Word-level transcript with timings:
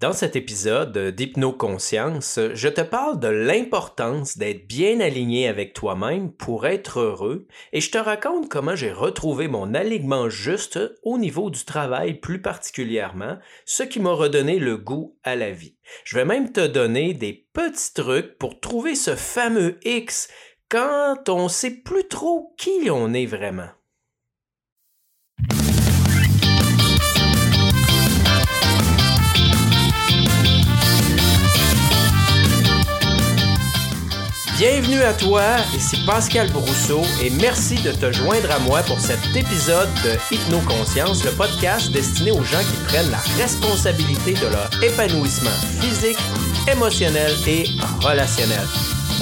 Dans 0.00 0.14
cet 0.14 0.34
épisode 0.34 0.96
d'Hypnoconscience, 1.14 2.40
je 2.54 2.68
te 2.68 2.80
parle 2.80 3.20
de 3.20 3.28
l'importance 3.28 4.38
d'être 4.38 4.66
bien 4.66 4.98
aligné 4.98 5.46
avec 5.46 5.74
toi-même 5.74 6.32
pour 6.32 6.66
être 6.66 7.00
heureux 7.00 7.46
et 7.74 7.82
je 7.82 7.90
te 7.90 7.98
raconte 7.98 8.48
comment 8.48 8.74
j'ai 8.74 8.92
retrouvé 8.92 9.46
mon 9.46 9.74
alignement 9.74 10.30
juste 10.30 10.78
au 11.02 11.18
niveau 11.18 11.50
du 11.50 11.66
travail 11.66 12.14
plus 12.14 12.40
particulièrement, 12.40 13.36
ce 13.66 13.82
qui 13.82 14.00
m'a 14.00 14.12
redonné 14.12 14.58
le 14.58 14.78
goût 14.78 15.18
à 15.22 15.36
la 15.36 15.50
vie. 15.50 15.76
Je 16.04 16.16
vais 16.16 16.24
même 16.24 16.50
te 16.50 16.66
donner 16.66 17.12
des 17.12 17.46
petits 17.52 17.92
trucs 17.92 18.38
pour 18.38 18.58
trouver 18.58 18.94
ce 18.94 19.14
fameux 19.14 19.78
X 19.84 20.28
quand 20.70 21.28
on 21.28 21.48
sait 21.48 21.82
plus 21.82 22.08
trop 22.08 22.54
qui 22.56 22.88
on 22.90 23.12
est 23.12 23.26
vraiment. 23.26 23.68
Bienvenue 34.60 35.00
à 35.00 35.14
toi, 35.14 35.56
ici 35.74 35.96
Pascal 36.04 36.50
Brousseau 36.52 37.00
et 37.22 37.30
merci 37.30 37.76
de 37.76 37.92
te 37.92 38.12
joindre 38.12 38.50
à 38.50 38.58
moi 38.58 38.82
pour 38.82 39.00
cet 39.00 39.18
épisode 39.34 39.88
de 40.04 40.34
Hypnoconscience, 40.34 41.24
le 41.24 41.30
podcast 41.30 41.90
destiné 41.92 42.30
aux 42.30 42.44
gens 42.44 42.60
qui 42.60 42.76
prennent 42.84 43.10
la 43.10 43.22
responsabilité 43.42 44.34
de 44.34 44.48
leur 44.48 44.68
épanouissement 44.82 45.48
physique, 45.80 46.18
émotionnel 46.70 47.32
et 47.46 47.64
relationnel. 48.02 48.66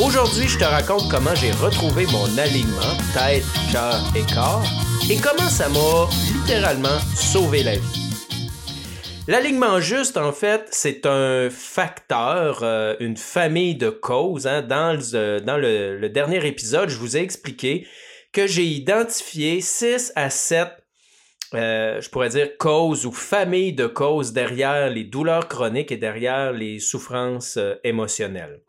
Aujourd'hui, 0.01 0.49
je 0.49 0.59
te 0.59 0.65
raconte 0.65 1.09
comment 1.09 1.37
j'ai 1.37 1.53
retrouvé 1.53 2.07
mon 2.07 2.37
alignement 2.37 2.97
tête, 3.15 3.45
cœur 3.71 4.03
et 4.17 4.27
corps 4.35 4.65
et 5.09 5.19
comment 5.19 5.49
ça 5.49 5.69
m'a 5.69 6.09
littéralement 6.33 6.99
sauvé 7.15 7.63
la 7.63 7.77
vie. 7.77 8.08
L'alignement 9.29 9.79
juste, 9.79 10.17
en 10.17 10.33
fait, 10.33 10.69
c'est 10.71 11.05
un 11.05 11.51
facteur, 11.51 12.63
euh, 12.63 12.95
une 12.99 13.19
famille 13.19 13.75
de 13.75 13.91
causes. 13.91 14.47
Hein. 14.47 14.63
Dans, 14.63 14.95
le, 14.95 15.41
dans 15.41 15.59
le, 15.59 16.09
dernier 16.09 16.47
épisode, 16.47 16.89
je 16.89 16.97
vous 16.97 17.19
ai 17.19 17.21
expliqué 17.21 17.87
que 18.33 18.47
j'ai 18.47 18.65
identifié 18.65 19.61
6 19.61 20.13
à 20.17 20.31
7, 20.31 20.69
euh, 21.53 22.01
je 22.01 22.09
pourrais 22.09 22.31
dire, 22.31 22.57
causes 22.57 23.05
ou 23.05 23.13
familles 23.13 23.75
de 23.75 23.87
causes 23.87 24.33
derrière 24.33 24.89
les 24.89 25.05
douleurs 25.05 25.47
chroniques 25.47 25.93
et 25.93 25.99
derrière 25.99 26.53
les 26.53 26.79
souffrances 26.79 27.59
euh, 27.59 27.75
émotionnelles. 27.85 28.63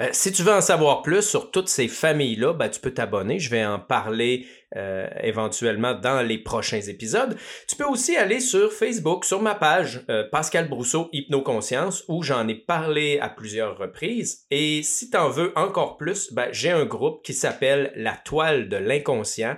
Euh, 0.00 0.08
si 0.12 0.30
tu 0.30 0.42
veux 0.42 0.52
en 0.52 0.60
savoir 0.60 1.02
plus 1.02 1.22
sur 1.22 1.50
toutes 1.50 1.68
ces 1.68 1.88
familles-là, 1.88 2.52
ben, 2.52 2.68
tu 2.68 2.80
peux 2.80 2.92
t'abonner. 2.92 3.38
Je 3.38 3.50
vais 3.50 3.64
en 3.64 3.78
parler 3.78 4.46
euh, 4.76 5.06
éventuellement 5.22 5.94
dans 5.94 6.22
les 6.22 6.38
prochains 6.38 6.80
épisodes. 6.80 7.36
Tu 7.68 7.76
peux 7.76 7.84
aussi 7.84 8.16
aller 8.16 8.40
sur 8.40 8.72
Facebook, 8.72 9.24
sur 9.24 9.42
ma 9.42 9.54
page 9.54 10.00
euh, 10.08 10.24
Pascal 10.30 10.68
Brousseau 10.68 11.08
Hypnoconscience, 11.12 12.04
où 12.08 12.22
j'en 12.22 12.48
ai 12.48 12.54
parlé 12.54 13.18
à 13.20 13.28
plusieurs 13.28 13.76
reprises. 13.76 14.46
Et 14.50 14.82
si 14.82 15.10
tu 15.10 15.16
en 15.16 15.28
veux 15.28 15.52
encore 15.56 15.96
plus, 15.96 16.32
ben, 16.32 16.48
j'ai 16.52 16.70
un 16.70 16.84
groupe 16.84 17.22
qui 17.22 17.34
s'appelle 17.34 17.92
La 17.96 18.12
toile 18.12 18.68
de 18.68 18.76
l'inconscient. 18.76 19.56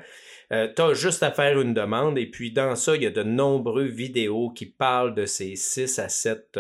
tu 0.51 0.83
as 0.83 0.95
juste 0.95 1.23
à 1.23 1.31
faire 1.31 1.61
une 1.61 1.75
demande 1.75 2.19
et 2.19 2.27
puis 2.27 2.53
dans 2.53 2.75
ça, 2.77 2.97
il 2.97 3.03
y 3.03 3.07
a 3.07 3.11
de 3.11 3.23
nombreuses 3.23 3.93
vidéos 3.93 4.51
qui 4.51 4.67
parlent 4.67 5.15
de 5.15 5.27
ces 5.27 5.57
6 5.57 5.99
à 5.99 6.09
7 6.09 6.59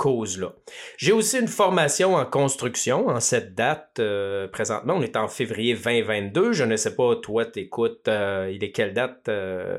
cause-là. 0.00 0.54
J'ai 0.96 1.12
aussi 1.12 1.38
une 1.38 1.46
formation 1.46 2.14
en 2.14 2.24
construction 2.24 3.08
en 3.08 3.20
cette 3.20 3.54
date. 3.54 3.98
Euh, 3.98 4.48
présentement, 4.48 4.94
on 4.96 5.02
est 5.02 5.14
en 5.14 5.28
février 5.28 5.74
2022. 5.74 6.52
Je 6.52 6.64
ne 6.64 6.74
sais 6.76 6.96
pas, 6.96 7.16
toi, 7.16 7.44
t'écoutes, 7.44 8.08
euh, 8.08 8.50
il 8.50 8.64
est 8.64 8.72
quelle 8.72 8.94
date 8.94 9.28
euh, 9.28 9.78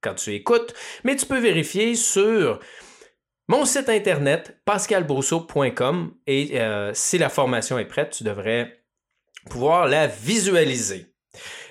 quand 0.00 0.14
tu 0.14 0.34
écoutes, 0.34 0.74
mais 1.04 1.14
tu 1.14 1.24
peux 1.24 1.38
vérifier 1.38 1.94
sur 1.94 2.58
mon 3.46 3.64
site 3.64 3.88
internet 3.88 4.60
pascalbrousseau.com 4.64 6.14
et 6.26 6.58
si 6.94 7.18
la 7.18 7.28
formation 7.28 7.78
est 7.78 7.84
prête, 7.84 8.10
tu 8.10 8.24
devrais 8.24 8.82
pouvoir 9.50 9.86
la 9.86 10.08
visualiser. 10.08 11.06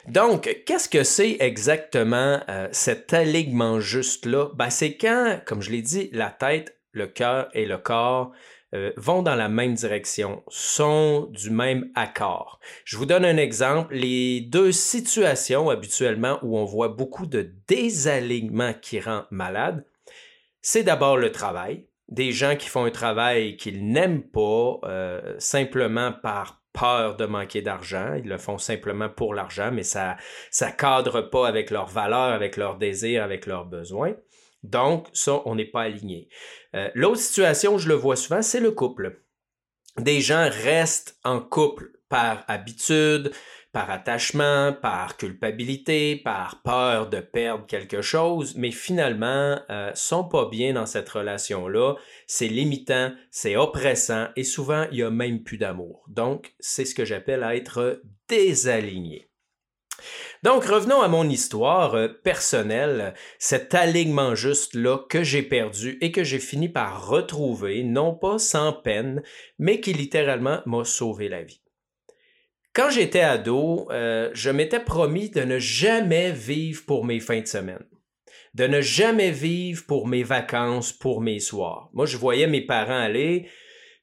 Donc, 0.07 0.63
qu'est-ce 0.66 0.88
que 0.88 1.03
c'est 1.03 1.38
exactement 1.40 2.40
cet 2.72 3.13
alignement 3.13 3.79
juste-là? 3.79 4.50
Ben, 4.56 4.69
c'est 4.69 4.95
quand, 4.95 5.40
comme 5.45 5.62
je 5.62 5.72
l'ai 5.72 5.81
dit, 5.81 6.09
la 6.13 6.29
tête 6.29 6.78
le 6.91 7.07
cœur 7.07 7.50
et 7.53 7.66
le 7.66 7.77
corps 7.77 8.31
euh, 8.75 8.91
vont 8.97 9.23
dans 9.23 9.35
la 9.35 9.50
même 9.50 9.73
direction, 9.73 10.44
sont 10.47 11.27
du 11.31 11.50
même 11.50 11.89
accord. 11.95 12.59
Je 12.85 12.97
vous 12.97 13.07
donne 13.07 13.25
un 13.25 13.38
exemple. 13.38 13.95
Les 13.95 14.41
deux 14.41 14.72
situations 14.72 15.72
habituellement 15.72 16.38
où 16.44 16.55
on 16.55 16.66
voit 16.66 16.89
beaucoup 16.89 17.25
de 17.25 17.51
désalignement 17.67 18.73
qui 18.73 19.00
rend 19.00 19.23
malade, 19.31 19.85
c'est 20.61 20.83
d'abord 20.83 21.17
le 21.17 21.31
travail. 21.31 21.88
Des 22.09 22.31
gens 22.31 22.55
qui 22.55 22.69
font 22.69 22.85
un 22.85 22.91
travail 22.91 23.57
qu'ils 23.57 23.88
n'aiment 23.88 24.23
pas 24.23 24.79
euh, 24.83 25.35
simplement 25.39 26.11
par 26.11 26.61
peur 26.73 27.16
de 27.16 27.25
manquer 27.25 27.63
d'argent. 27.63 28.13
Ils 28.16 28.29
le 28.29 28.38
font 28.38 28.59
simplement 28.59 29.09
pour 29.09 29.33
l'argent, 29.33 29.71
mais 29.71 29.83
ça 29.83 30.17
ne 30.61 30.71
cadre 30.77 31.21
pas 31.21 31.47
avec 31.47 31.71
leurs 31.71 31.88
valeurs, 31.88 32.33
avec 32.33 32.56
leurs 32.56 32.77
désirs, 32.77 33.23
avec 33.23 33.47
leurs 33.47 33.66
besoins. 33.66 34.13
Donc, 34.64 35.08
ça, 35.14 35.42
on 35.46 35.56
n'est 35.56 35.66
pas 35.66 35.84
aligné. 35.84 36.30
Euh, 36.75 36.90
l'autre 36.94 37.22
situation, 37.22 37.78
je 37.78 37.88
le 37.88 37.96
vois 37.96 38.16
souvent, 38.16 38.42
c'est 38.42 38.59
le 38.59 38.72
couple. 38.72 39.22
Des 39.97 40.22
gens 40.22 40.50
restent 40.52 41.18
en 41.24 41.40
couple 41.40 41.92
par 42.09 42.44
habitude, 42.47 43.31
par 43.72 43.92
attachement, 43.92 44.74
par 44.74 45.18
culpabilité, 45.18 46.16
par 46.16 46.62
peur 46.64 47.09
de 47.09 47.19
perdre 47.19 47.66
quelque 47.68 48.02
chose, 48.02 48.56
mais 48.56 48.72
finalement 48.72 49.59
euh, 49.69 49.92
sont 49.94 50.24
pas 50.24 50.50
bien 50.50 50.74
dans 50.74 50.88
cette 50.88 51.09
relation-là. 51.09 51.96
C'est 52.25 52.48
limitant, 52.48 53.12
c'est 53.30 53.56
oppressant 53.56 54.28
et 54.36 54.44
souvent 54.44 54.88
il 54.92 55.00
y 55.00 55.03
a 55.03 55.12
même 55.12 55.44
plus 55.44 55.58
d'amour. 55.58 56.03
Donc 56.08 56.53
c'est 56.59 56.86
ce 56.86 56.96
que 56.96 57.06
j'appelle 57.06 57.44
être 57.44 58.02
désaligné. 58.28 59.28
Donc, 60.44 60.66
revenons 60.66 61.02
à 61.02 61.08
mon 61.08 61.28
histoire 61.28 61.96
euh, 61.96 62.08
personnelle, 62.08 63.14
cet 63.38 63.74
alignement 63.74 64.36
juste-là 64.36 65.00
que 65.10 65.24
j'ai 65.24 65.44
perdu 65.44 65.98
et 66.02 66.12
que 66.12 66.24
j'ai 66.24 66.40
fini 66.40 66.70
par 66.70 67.08
retrouver, 67.08 67.84
non 67.84 68.14
pas 68.14 68.40
sans 68.40 68.74
peine, 68.74 69.22
mais 69.58 69.80
qui 69.80 69.94
littéralement 69.94 70.62
m'a 70.66 70.84
sauvé 70.84 71.30
la 71.30 71.44
vie. 71.44 71.62
Quand 72.74 72.90
j'étais 72.90 73.22
ado, 73.22 73.88
euh, 73.92 74.30
je 74.34 74.50
m'étais 74.50 74.80
promis 74.80 75.30
de 75.30 75.42
ne 75.42 75.60
jamais 75.60 76.31
vivre 76.31 76.86
pour 76.86 77.06
mes 77.06 77.20
fins 77.20 77.42
de 77.42 77.48
semaine 77.48 77.86
de 78.54 78.68
ne 78.68 78.81
jamais 78.81 79.31
vivre 79.31 79.86
pour 79.88 80.08
mes 80.08 80.24
vacances, 80.24 80.92
pour 80.92 81.22
mes 81.22 81.40
soirs. 81.40 81.90
Moi, 81.94 82.06
je 82.06 82.18
voyais 82.18 82.48
mes 82.48 82.62
parents 82.62 83.00
aller, 83.00 83.48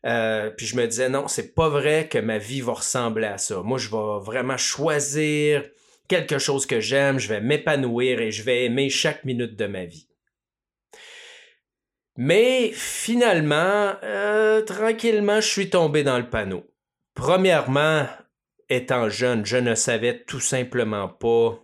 euh, 0.04 0.50
puis 0.50 0.66
je 0.66 0.76
me 0.76 0.86
disais 0.86 1.08
non, 1.08 1.26
c'est 1.28 1.54
pas 1.54 1.68
vrai 1.68 2.08
que 2.08 2.18
ma 2.18 2.38
vie 2.38 2.60
va 2.60 2.74
ressembler 2.74 3.26
à 3.26 3.38
ça. 3.38 3.62
Moi, 3.62 3.78
je 3.78 3.90
vais 3.90 4.24
vraiment 4.24 4.56
choisir 4.56 5.64
quelque 6.08 6.38
chose 6.38 6.66
que 6.66 6.80
j'aime, 6.80 7.18
je 7.18 7.28
vais 7.28 7.40
m'épanouir 7.40 8.20
et 8.20 8.30
je 8.30 8.42
vais 8.42 8.64
aimer 8.64 8.90
chaque 8.90 9.24
minute 9.24 9.56
de 9.56 9.66
ma 9.66 9.84
vie. 9.84 10.08
Mais 12.16 12.70
finalement, 12.72 13.94
euh, 14.02 14.62
tranquillement, 14.62 15.40
je 15.40 15.48
suis 15.48 15.70
tombé 15.70 16.02
dans 16.02 16.18
le 16.18 16.28
panneau. 16.28 16.64
Premièrement, 17.14 18.06
étant 18.68 19.08
jeune, 19.08 19.44
je 19.44 19.58
ne 19.58 19.74
savais 19.74 20.24
tout 20.24 20.40
simplement 20.40 21.08
pas 21.08 21.62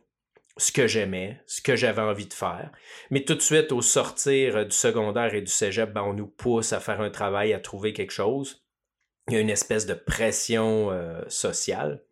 ce 0.58 0.70
que 0.70 0.86
j'aimais, 0.86 1.40
ce 1.46 1.62
que 1.62 1.76
j'avais 1.76 2.02
envie 2.02 2.26
de 2.26 2.34
faire. 2.34 2.70
Mais 3.10 3.24
tout 3.24 3.34
de 3.34 3.40
suite, 3.40 3.72
au 3.72 3.80
sortir 3.80 4.66
du 4.66 4.76
secondaire 4.76 5.34
et 5.34 5.40
du 5.40 5.50
cégep, 5.50 5.92
ben, 5.92 6.02
on 6.02 6.12
nous 6.12 6.26
pousse 6.26 6.72
à 6.72 6.80
faire 6.80 7.00
un 7.00 7.10
travail, 7.10 7.54
à 7.54 7.58
trouver 7.58 7.94
quelque 7.94 8.12
chose. 8.12 8.62
Il 9.28 9.34
y 9.34 9.36
a 9.36 9.40
une 9.40 9.50
espèce 9.50 9.86
de 9.86 9.94
pression 9.94 10.90
euh, 10.90 11.22
sociale. 11.28 12.02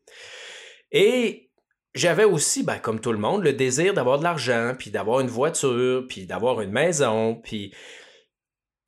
Et 0.93 1.50
j'avais 1.95 2.25
aussi, 2.25 2.63
ben, 2.63 2.79
comme 2.79 3.01
tout 3.01 3.13
le 3.13 3.19
monde, 3.19 3.43
le 3.43 3.53
désir 3.53 3.95
d'avoir 3.95 4.19
de 4.19 4.25
l'argent, 4.25 4.75
puis 4.79 4.91
d'avoir 4.91 5.21
une 5.21 5.29
voiture, 5.29 6.07
puis 6.09 6.27
d'avoir 6.27 6.61
une 6.61 6.71
maison, 6.71 7.35
puis 7.35 7.75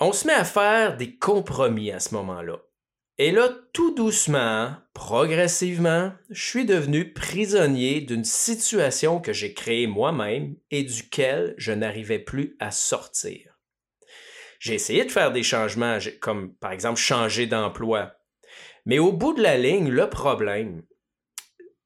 on 0.00 0.12
se 0.12 0.26
met 0.26 0.32
à 0.32 0.44
faire 0.44 0.96
des 0.96 1.16
compromis 1.16 1.90
à 1.90 2.00
ce 2.00 2.14
moment-là. 2.14 2.58
Et 3.18 3.30
là, 3.30 3.50
tout 3.72 3.94
doucement, 3.94 4.74
progressivement, 4.94 6.12
je 6.30 6.44
suis 6.44 6.64
devenu 6.64 7.12
prisonnier 7.12 8.00
d'une 8.00 8.24
situation 8.24 9.20
que 9.20 9.32
j'ai 9.32 9.52
créée 9.52 9.86
moi-même 9.86 10.56
et 10.70 10.82
duquel 10.82 11.54
je 11.58 11.72
n'arrivais 11.72 12.18
plus 12.18 12.56
à 12.58 12.70
sortir. 12.70 13.58
J'ai 14.58 14.74
essayé 14.74 15.04
de 15.04 15.10
faire 15.10 15.32
des 15.32 15.42
changements, 15.42 15.98
comme 16.20 16.54
par 16.54 16.72
exemple 16.72 16.98
changer 16.98 17.46
d'emploi. 17.46 18.14
Mais 18.86 18.98
au 18.98 19.12
bout 19.12 19.34
de 19.34 19.42
la 19.42 19.58
ligne, 19.58 19.88
le 19.88 20.08
problème, 20.08 20.82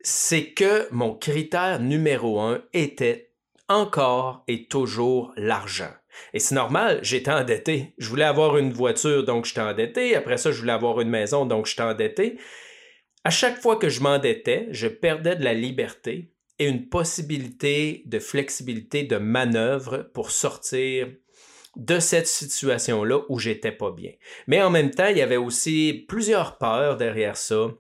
c'est 0.08 0.52
que 0.52 0.86
mon 0.92 1.16
critère 1.16 1.80
numéro 1.80 2.38
un 2.38 2.62
était 2.72 3.32
encore 3.66 4.44
et 4.46 4.68
toujours 4.68 5.32
l'argent. 5.36 5.90
Et 6.32 6.38
c'est 6.38 6.54
normal, 6.54 7.00
j'étais 7.02 7.32
endetté. 7.32 7.92
Je 7.98 8.08
voulais 8.08 8.22
avoir 8.22 8.56
une 8.56 8.72
voiture, 8.72 9.24
donc 9.24 9.46
j'étais 9.46 9.62
endetté. 9.62 10.14
Après 10.14 10.36
ça, 10.36 10.52
je 10.52 10.60
voulais 10.60 10.74
avoir 10.74 11.00
une 11.00 11.08
maison, 11.08 11.44
donc 11.44 11.66
j'étais 11.66 11.82
endetté. 11.82 12.38
À 13.24 13.30
chaque 13.30 13.60
fois 13.60 13.74
que 13.74 13.88
je 13.88 14.00
m'endettais, 14.00 14.68
je 14.70 14.86
perdais 14.86 15.34
de 15.34 15.42
la 15.42 15.54
liberté 15.54 16.30
et 16.60 16.68
une 16.68 16.88
possibilité 16.88 18.04
de 18.06 18.20
flexibilité 18.20 19.02
de 19.02 19.16
manœuvre 19.16 20.08
pour 20.14 20.30
sortir 20.30 21.08
de 21.74 21.98
cette 21.98 22.28
situation-là 22.28 23.22
où 23.28 23.40
j'étais 23.40 23.72
pas 23.72 23.90
bien. 23.90 24.12
Mais 24.46 24.62
en 24.62 24.70
même 24.70 24.92
temps, 24.92 25.08
il 25.08 25.18
y 25.18 25.22
avait 25.22 25.36
aussi 25.36 26.04
plusieurs 26.08 26.58
peurs 26.58 26.96
derrière 26.96 27.36
ça, 27.36 27.72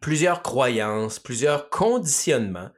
plusieurs 0.00 0.42
croyances, 0.42 1.18
plusieurs 1.18 1.70
conditionnements 1.70 2.70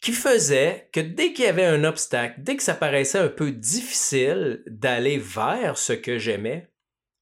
qui 0.00 0.12
faisaient 0.12 0.88
que 0.92 1.00
dès 1.00 1.32
qu'il 1.32 1.44
y 1.44 1.48
avait 1.48 1.64
un 1.64 1.84
obstacle, 1.84 2.36
dès 2.38 2.56
que 2.56 2.62
ça 2.62 2.74
paraissait 2.74 3.18
un 3.18 3.28
peu 3.28 3.50
difficile 3.50 4.62
d'aller 4.66 5.18
vers 5.18 5.76
ce 5.76 5.92
que 5.92 6.18
j'aimais, 6.18 6.70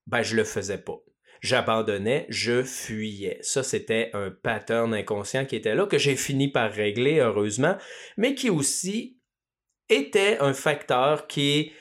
ben 0.06 0.22
je 0.22 0.36
le 0.36 0.44
faisais 0.44 0.78
pas. 0.78 0.98
J'abandonnais, 1.40 2.26
je 2.28 2.62
fuyais. 2.62 3.38
Ça, 3.42 3.62
c'était 3.62 4.10
un 4.14 4.30
pattern 4.30 4.92
inconscient 4.94 5.44
qui 5.44 5.56
était 5.56 5.74
là, 5.74 5.86
que 5.86 5.98
j'ai 5.98 6.16
fini 6.16 6.48
par 6.48 6.72
régler, 6.72 7.20
heureusement, 7.20 7.76
mais 8.16 8.34
qui 8.34 8.50
aussi 8.50 9.20
était 9.88 10.38
un 10.40 10.52
facteur 10.52 11.26
qui 11.26 11.72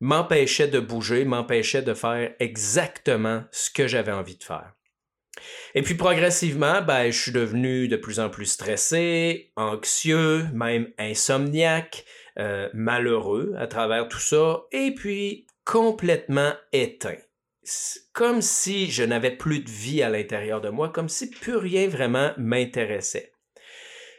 m'empêchait 0.00 0.68
de 0.68 0.80
bouger, 0.80 1.24
m'empêchait 1.24 1.82
de 1.82 1.94
faire 1.94 2.34
exactement 2.38 3.44
ce 3.50 3.70
que 3.70 3.86
j'avais 3.86 4.12
envie 4.12 4.36
de 4.36 4.44
faire. 4.44 4.74
Et 5.74 5.82
puis 5.82 5.94
progressivement, 5.94 6.82
ben, 6.82 7.10
je 7.10 7.18
suis 7.18 7.32
devenu 7.32 7.88
de 7.88 7.96
plus 7.96 8.20
en 8.20 8.30
plus 8.30 8.46
stressé, 8.46 9.52
anxieux, 9.56 10.46
même 10.52 10.88
insomniaque, 10.98 12.04
euh, 12.38 12.68
malheureux 12.72 13.54
à 13.58 13.66
travers 13.66 14.08
tout 14.08 14.20
ça, 14.20 14.64
et 14.72 14.94
puis 14.94 15.46
complètement 15.64 16.52
éteint. 16.72 17.16
Comme 18.12 18.42
si 18.42 18.90
je 18.90 19.02
n'avais 19.02 19.30
plus 19.30 19.60
de 19.60 19.70
vie 19.70 20.02
à 20.02 20.10
l'intérieur 20.10 20.60
de 20.60 20.68
moi, 20.68 20.90
comme 20.90 21.08
si 21.08 21.30
plus 21.30 21.56
rien 21.56 21.88
vraiment 21.88 22.32
m'intéressait. 22.36 23.32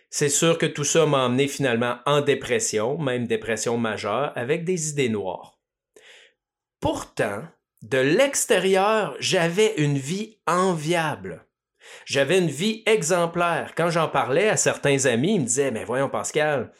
C'est 0.10 0.30
sûr 0.30 0.58
que 0.58 0.66
tout 0.66 0.84
ça 0.84 1.06
m'a 1.06 1.26
emmené 1.26 1.48
finalement 1.48 1.98
en 2.06 2.22
dépression, 2.22 2.98
même 2.98 3.28
dépression 3.28 3.78
majeure, 3.78 4.32
avec 4.36 4.64
des 4.64 4.90
idées 4.90 5.10
noires. 5.10 5.60
Pourtant, 6.80 7.44
de 7.86 8.00
l'extérieur, 8.00 9.16
j'avais 9.20 9.76
une 9.78 10.00
vie 10.00 10.40
enviable. 10.48 11.46
J'avais 12.06 12.40
une 12.40 12.50
vie 12.50 12.82
exemplaire. 12.88 13.74
Quand 13.78 13.92
j'en 13.92 14.08
parlais 14.08 14.50
à 14.50 14.58
certains 14.58 15.06
amis, 15.06 15.36
ils 15.36 15.42
me 15.42 15.46
disaient, 15.46 15.70
mais 15.70 15.84
voyons 15.84 16.10
Pascal, 16.10 16.72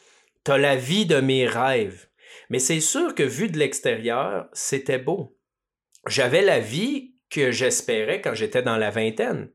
t'as 0.42 0.58
la 0.58 0.74
vie 0.74 1.06
de 1.06 1.20
mes 1.20 1.46
rêves. 1.46 2.08
Mais 2.50 2.58
c'est 2.58 2.80
sûr 2.80 3.14
que 3.14 3.22
vu 3.22 3.48
de 3.48 3.56
l'extérieur, 3.56 4.48
c'était 4.52 4.98
beau. 4.98 5.38
J'avais 6.08 6.42
la 6.42 6.58
vie 6.58 7.14
que 7.30 7.52
j'espérais 7.52 8.20
quand 8.20 8.34
j'étais 8.34 8.62
dans 8.62 8.76
la 8.76 8.90
vingtaine. 8.90 9.48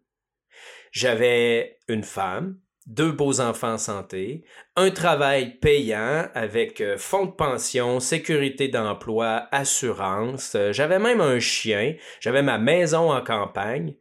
J'avais 0.93 1.79
une 1.89 2.03
femme, 2.03 2.59
deux 2.87 3.11
beaux 3.11 3.39
enfants 3.39 3.73
en 3.73 3.77
santé, 3.77 4.43
un 4.75 4.91
travail 4.91 5.59
payant 5.59 6.27
avec 6.33 6.81
euh, 6.81 6.97
fonds 6.97 7.27
de 7.27 7.31
pension, 7.31 7.99
sécurité 7.99 8.67
d'emploi, 8.67 9.47
assurance. 9.51 10.55
Euh, 10.55 10.73
j'avais 10.73 10.99
même 10.99 11.21
un 11.21 11.39
chien, 11.39 11.95
j'avais 12.19 12.41
ma 12.41 12.57
maison 12.57 13.11
en 13.11 13.23
campagne. 13.23 13.95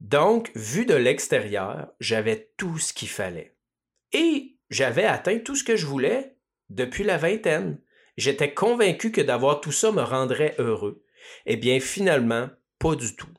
Donc, 0.00 0.50
vu 0.54 0.86
de 0.86 0.94
l'extérieur, 0.94 1.88
j'avais 2.00 2.50
tout 2.56 2.78
ce 2.78 2.92
qu'il 2.92 3.08
fallait. 3.08 3.56
Et 4.12 4.56
j'avais 4.70 5.04
atteint 5.04 5.38
tout 5.38 5.54
ce 5.54 5.64
que 5.64 5.76
je 5.76 5.86
voulais 5.86 6.36
depuis 6.68 7.04
la 7.04 7.16
vingtaine. 7.16 7.78
J'étais 8.16 8.52
convaincu 8.52 9.12
que 9.12 9.20
d'avoir 9.20 9.60
tout 9.60 9.72
ça 9.72 9.92
me 9.92 10.02
rendrait 10.02 10.54
heureux. 10.58 11.04
Eh 11.46 11.56
bien, 11.56 11.80
finalement, 11.80 12.48
pas 12.78 12.96
du 12.96 13.16
tout. 13.16 13.32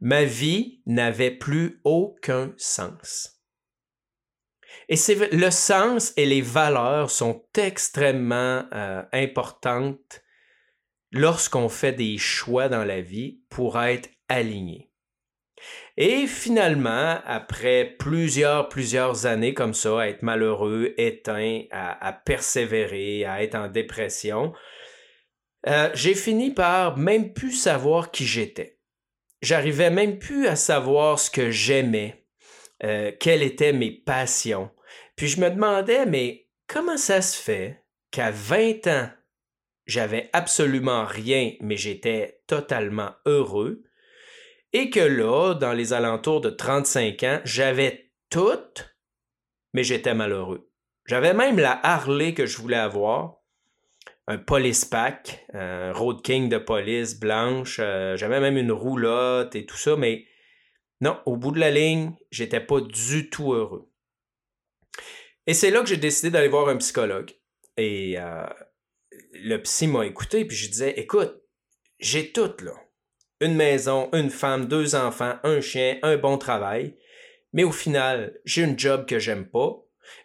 Ma 0.00 0.24
vie 0.24 0.80
n'avait 0.86 1.30
plus 1.30 1.80
aucun 1.84 2.54
sens. 2.56 3.39
Et 4.90 4.96
c'est 4.96 5.32
le 5.32 5.50
sens 5.52 6.12
et 6.16 6.26
les 6.26 6.42
valeurs 6.42 7.12
sont 7.12 7.44
extrêmement 7.56 8.64
euh, 8.74 9.02
importantes 9.12 10.20
lorsqu'on 11.12 11.68
fait 11.68 11.92
des 11.92 12.18
choix 12.18 12.68
dans 12.68 12.82
la 12.82 13.00
vie 13.00 13.40
pour 13.50 13.80
être 13.80 14.10
aligné. 14.28 14.90
Et 15.96 16.26
finalement, 16.26 17.20
après 17.24 17.84
plusieurs, 17.84 18.68
plusieurs 18.68 19.26
années 19.26 19.54
comme 19.54 19.74
ça, 19.74 20.00
à 20.00 20.08
être 20.08 20.22
malheureux, 20.22 20.92
éteint, 20.96 21.62
à, 21.70 22.12
persévérer, 22.12 23.24
à 23.24 23.44
être 23.44 23.54
en 23.54 23.68
dépression, 23.68 24.54
euh, 25.68 25.90
j'ai 25.94 26.14
fini 26.14 26.50
par 26.50 26.96
même 26.96 27.32
plus 27.32 27.52
savoir 27.52 28.10
qui 28.10 28.26
j'étais. 28.26 28.78
J'arrivais 29.40 29.90
même 29.90 30.18
plus 30.18 30.48
à 30.48 30.56
savoir 30.56 31.20
ce 31.20 31.30
que 31.30 31.50
j'aimais, 31.50 32.26
euh, 32.82 33.12
quelles 33.20 33.42
étaient 33.42 33.72
mes 33.72 33.92
passions. 33.92 34.70
Puis 35.20 35.28
je 35.28 35.40
me 35.42 35.50
demandais, 35.50 36.06
mais 36.06 36.48
comment 36.66 36.96
ça 36.96 37.20
se 37.20 37.36
fait 37.36 37.84
qu'à 38.10 38.30
20 38.30 38.86
ans, 38.86 39.10
j'avais 39.84 40.30
absolument 40.32 41.04
rien, 41.04 41.52
mais 41.60 41.76
j'étais 41.76 42.40
totalement 42.46 43.10
heureux, 43.26 43.82
et 44.72 44.88
que 44.88 45.00
là, 45.00 45.52
dans 45.52 45.74
les 45.74 45.92
alentours 45.92 46.40
de 46.40 46.48
35 46.48 47.22
ans, 47.24 47.40
j'avais 47.44 48.10
tout, 48.30 48.82
mais 49.74 49.84
j'étais 49.84 50.14
malheureux. 50.14 50.70
J'avais 51.04 51.34
même 51.34 51.58
la 51.58 51.78
Harley 51.82 52.32
que 52.32 52.46
je 52.46 52.56
voulais 52.56 52.76
avoir, 52.76 53.42
un 54.26 54.38
police 54.38 54.86
pack, 54.86 55.44
un 55.52 55.92
Road 55.92 56.22
King 56.22 56.48
de 56.48 56.56
police 56.56 57.20
blanche, 57.20 57.76
euh, 57.78 58.16
j'avais 58.16 58.40
même 58.40 58.56
une 58.56 58.72
roulotte 58.72 59.54
et 59.54 59.66
tout 59.66 59.76
ça, 59.76 59.96
mais 59.96 60.24
non, 61.02 61.20
au 61.26 61.36
bout 61.36 61.52
de 61.52 61.60
la 61.60 61.70
ligne, 61.70 62.14
j'étais 62.30 62.60
pas 62.60 62.80
du 62.80 63.28
tout 63.28 63.52
heureux. 63.52 63.89
Et 65.50 65.54
c'est 65.54 65.72
là 65.72 65.80
que 65.80 65.88
j'ai 65.88 65.96
décidé 65.96 66.30
d'aller 66.30 66.46
voir 66.46 66.68
un 66.68 66.76
psychologue. 66.76 67.32
Et 67.76 68.14
euh, 68.20 68.46
le 69.32 69.56
psy 69.56 69.88
m'a 69.88 70.06
écouté, 70.06 70.44
puis 70.44 70.56
je 70.56 70.70
disais, 70.70 70.92
écoute, 70.96 71.42
j'ai 71.98 72.30
tout 72.30 72.52
là. 72.62 72.70
Une 73.40 73.56
maison, 73.56 74.08
une 74.12 74.30
femme, 74.30 74.66
deux 74.66 74.94
enfants, 74.94 75.40
un 75.42 75.60
chien, 75.60 75.98
un 76.04 76.16
bon 76.18 76.38
travail. 76.38 76.96
Mais 77.52 77.64
au 77.64 77.72
final, 77.72 78.38
j'ai 78.44 78.62
une 78.62 78.78
job 78.78 79.06
que 79.06 79.18
j'aime 79.18 79.44
pas. 79.44 79.76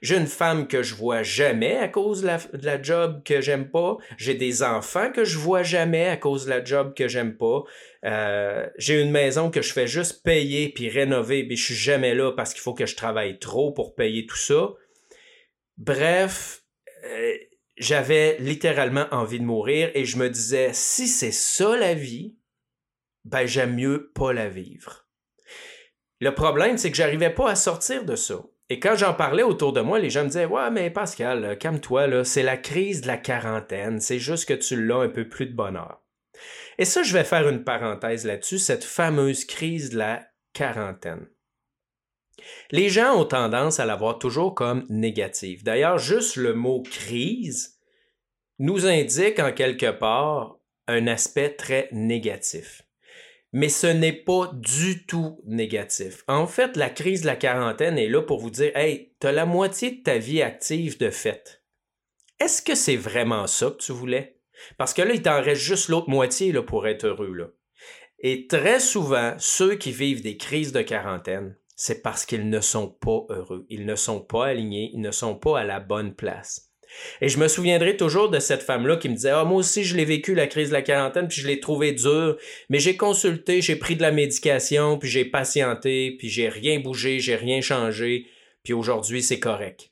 J'ai 0.04 0.18
une 0.18 0.28
femme 0.28 0.68
que 0.68 0.84
je 0.84 0.94
vois 0.94 1.24
jamais 1.24 1.76
à 1.76 1.88
cause 1.88 2.22
de 2.22 2.28
la, 2.62 2.82
job 2.84 3.24
que 3.26 3.42
j'aime 3.42 3.72
pas. 3.72 3.98
J'ai 4.18 4.36
des 4.36 4.62
enfants 4.62 5.12
que 5.12 5.26
je 5.26 5.40
vois 5.40 5.64
jamais 5.64 6.06
à 6.06 6.18
cause 6.18 6.46
de 6.46 6.52
la 6.52 6.64
job 6.64 6.94
que 6.94 7.08
j'aime 7.08 7.36
pas. 7.36 7.64
Euh, 8.04 8.68
j'ai 8.78 9.02
une 9.02 9.12
maison 9.12 9.50
que 9.50 9.64
je 9.64 9.74
fais 9.74 9.88
juste 9.88 10.24
payer 10.24 10.70
puis 10.70 10.88
rénover, 10.88 11.48
mais 11.50 11.56
je 11.56 11.66
suis 11.66 11.74
jamais 11.74 12.14
là 12.14 12.32
parce 12.32 12.54
qu'il 12.54 12.62
faut 12.62 12.76
que 12.76 12.86
je 12.86 12.96
travaille 12.96 13.40
trop 13.40 13.72
pour 13.72 13.96
payer 13.96 14.28
tout 14.28 14.38
ça. 14.38 14.76
Bref, 15.78 16.64
euh, 17.04 17.34
j'avais 17.78 18.38
littéralement 18.40 19.06
envie 19.12 19.40
de 19.40 19.46
mourir 19.46 19.92
et 19.94 20.06
je 20.06 20.18
me 20.18 20.30
disais 20.30 20.72
si 20.74 21.08
c'est 21.08 21.32
ça 21.32 21.76
la 21.76 21.94
vie, 21.94 22.38
ben 23.26 23.46
j'aime 23.46 23.76
mieux 23.76 24.12
pas 24.14 24.34
la 24.34 24.50
vivre. 24.50 25.08
Le 26.22 26.34
problème, 26.34 26.78
c'est 26.78 26.92
que 26.92 26.98
j'arrivais 26.98 27.34
pas 27.34 27.50
à 27.50 27.56
sortir 27.56 28.06
de 28.06 28.16
ça. 28.16 28.42
Et 28.70 28.80
quand 28.80 28.96
j'en 28.96 29.14
parlais 29.14 29.44
autour 29.44 29.74
de 29.74 29.82
moi, 29.82 30.00
les 30.00 30.10
gens 30.10 30.24
me 30.24 30.30
disaient 30.30 30.46
Ouais, 30.46 30.72
mais 30.72 30.90
Pascal, 30.90 31.58
calme-toi, 31.58 32.24
c'est 32.24 32.42
la 32.42 32.58
crise 32.58 33.02
de 33.02 33.08
la 33.08 33.18
quarantaine, 33.18 34.00
c'est 34.00 34.20
juste 34.20 34.48
que 34.48 34.54
tu 34.54 34.88
l'as 34.88 35.02
un 35.02 35.10
peu 35.10 35.28
plus 35.28 35.46
de 35.46 35.56
bonheur. 35.56 36.02
Et 36.78 36.86
ça, 36.86 37.04
je 37.04 37.14
vais 37.14 37.24
faire 37.24 37.48
une 37.48 37.64
parenthèse 37.64 38.26
là-dessus, 38.26 38.60
cette 38.60 38.84
fameuse 38.84 39.46
crise 39.46 39.92
de 39.92 39.98
la 39.98 40.26
quarantaine. 40.54 41.28
Les 42.72 42.90
gens 42.90 43.20
ont 43.20 43.26
tendance 43.26 43.80
à 43.80 43.86
la 43.86 43.96
voir 43.96 44.20
toujours 44.20 44.54
comme 44.54 44.86
négative. 44.90 45.64
D'ailleurs, 45.64 45.98
juste 45.98 46.36
le 46.36 46.54
mot 46.54 46.84
crise 46.84 47.80
nous 48.60 48.86
indique 48.86 49.40
en 49.40 49.52
quelque 49.52 49.92
part 49.92 50.58
un 50.88 51.08
aspect 51.08 51.50
très 51.50 51.90
négatif 51.92 52.86
mais 53.56 53.70
ce 53.70 53.88
n'est 53.88 54.12
pas 54.12 54.52
du 54.54 55.06
tout 55.06 55.40
négatif. 55.46 56.26
En 56.28 56.46
fait, 56.46 56.76
la 56.76 56.90
crise 56.90 57.22
de 57.22 57.28
la 57.28 57.38
quarantaine 57.38 57.98
est 57.98 58.10
là 58.10 58.22
pour 58.22 58.38
vous 58.38 58.50
dire 58.50 58.76
Hey, 58.76 59.14
tu 59.22 59.28
as 59.28 59.32
la 59.32 59.46
moitié 59.46 59.92
de 59.92 60.04
ta 60.04 60.18
vie 60.18 60.42
active 60.42 61.00
de 61.00 61.10
fait. 61.10 61.64
Est-ce 62.42 62.62
que 62.62 62.76
c'est 62.76 62.98
vraiment 62.98 63.48
ça 63.48 63.68
que 63.68 63.78
tu 63.78 63.94
voulais? 63.94 64.42
Parce 64.78 64.94
que 64.94 65.02
là, 65.02 65.14
il 65.14 65.22
t'en 65.22 65.42
reste 65.42 65.62
juste 65.62 65.88
l'autre 65.88 66.10
moitié 66.10 66.52
là, 66.52 66.64
pour 66.64 66.86
être 66.86 67.06
heureux. 67.06 67.58
Et 68.20 68.46
très 68.48 68.82
souvent, 68.82 69.36
ceux 69.38 69.76
qui 69.76 69.94
vivent 69.94 70.22
des 70.22 70.36
crises 70.36 70.74
de 70.74 70.82
quarantaine, 70.82 71.56
c'est 71.76 72.02
parce 72.02 72.26
qu'ils 72.26 72.50
ne 72.50 72.60
sont 72.60 72.90
pas 72.90 73.26
heureux, 73.30 73.66
ils 73.70 73.86
ne 73.86 73.96
sont 73.96 74.22
pas 74.22 74.48
alignés, 74.48 74.92
ils 74.94 75.02
ne 75.02 75.12
sont 75.12 75.36
pas 75.36 75.60
à 75.60 75.64
la 75.64 75.80
bonne 75.80 76.16
place. 76.16 76.72
Et 77.22 77.30
je 77.30 77.40
me 77.40 77.48
souviendrai 77.48 77.98
toujours 77.98 78.30
de 78.30 78.40
cette 78.40 78.64
femme-là 78.64 78.98
qui 78.98 79.10
me 79.10 79.16
disait, 79.16 79.32
ah, 79.32 79.44
moi 79.44 79.58
aussi, 79.58 79.84
je 79.84 79.98
l'ai 79.98 80.06
vécu, 80.06 80.34
la 80.34 80.48
crise 80.48 80.70
de 80.70 80.74
la 80.74 80.82
quarantaine, 80.82 81.28
puis 81.28 81.42
je 81.42 81.48
l'ai 81.48 81.60
trouvé 81.60 81.92
dur, 81.92 82.38
mais 82.70 82.80
j'ai 82.80 82.96
consulté, 82.96 83.62
j'ai 83.62 83.76
pris 83.76 83.96
de 83.96 84.02
la 84.02 84.12
médication, 84.12 84.98
puis 84.98 85.10
j'ai 85.10 85.26
patienté, 85.26 86.16
puis 86.18 86.30
j'ai 86.30 86.48
rien 86.48 86.80
bougé, 86.80 87.20
j'ai 87.20 87.36
rien 87.36 87.62
changé, 87.62 88.28
puis 88.64 88.74
aujourd'hui, 88.74 89.22
c'est 89.22 89.40
correct. 89.40 89.92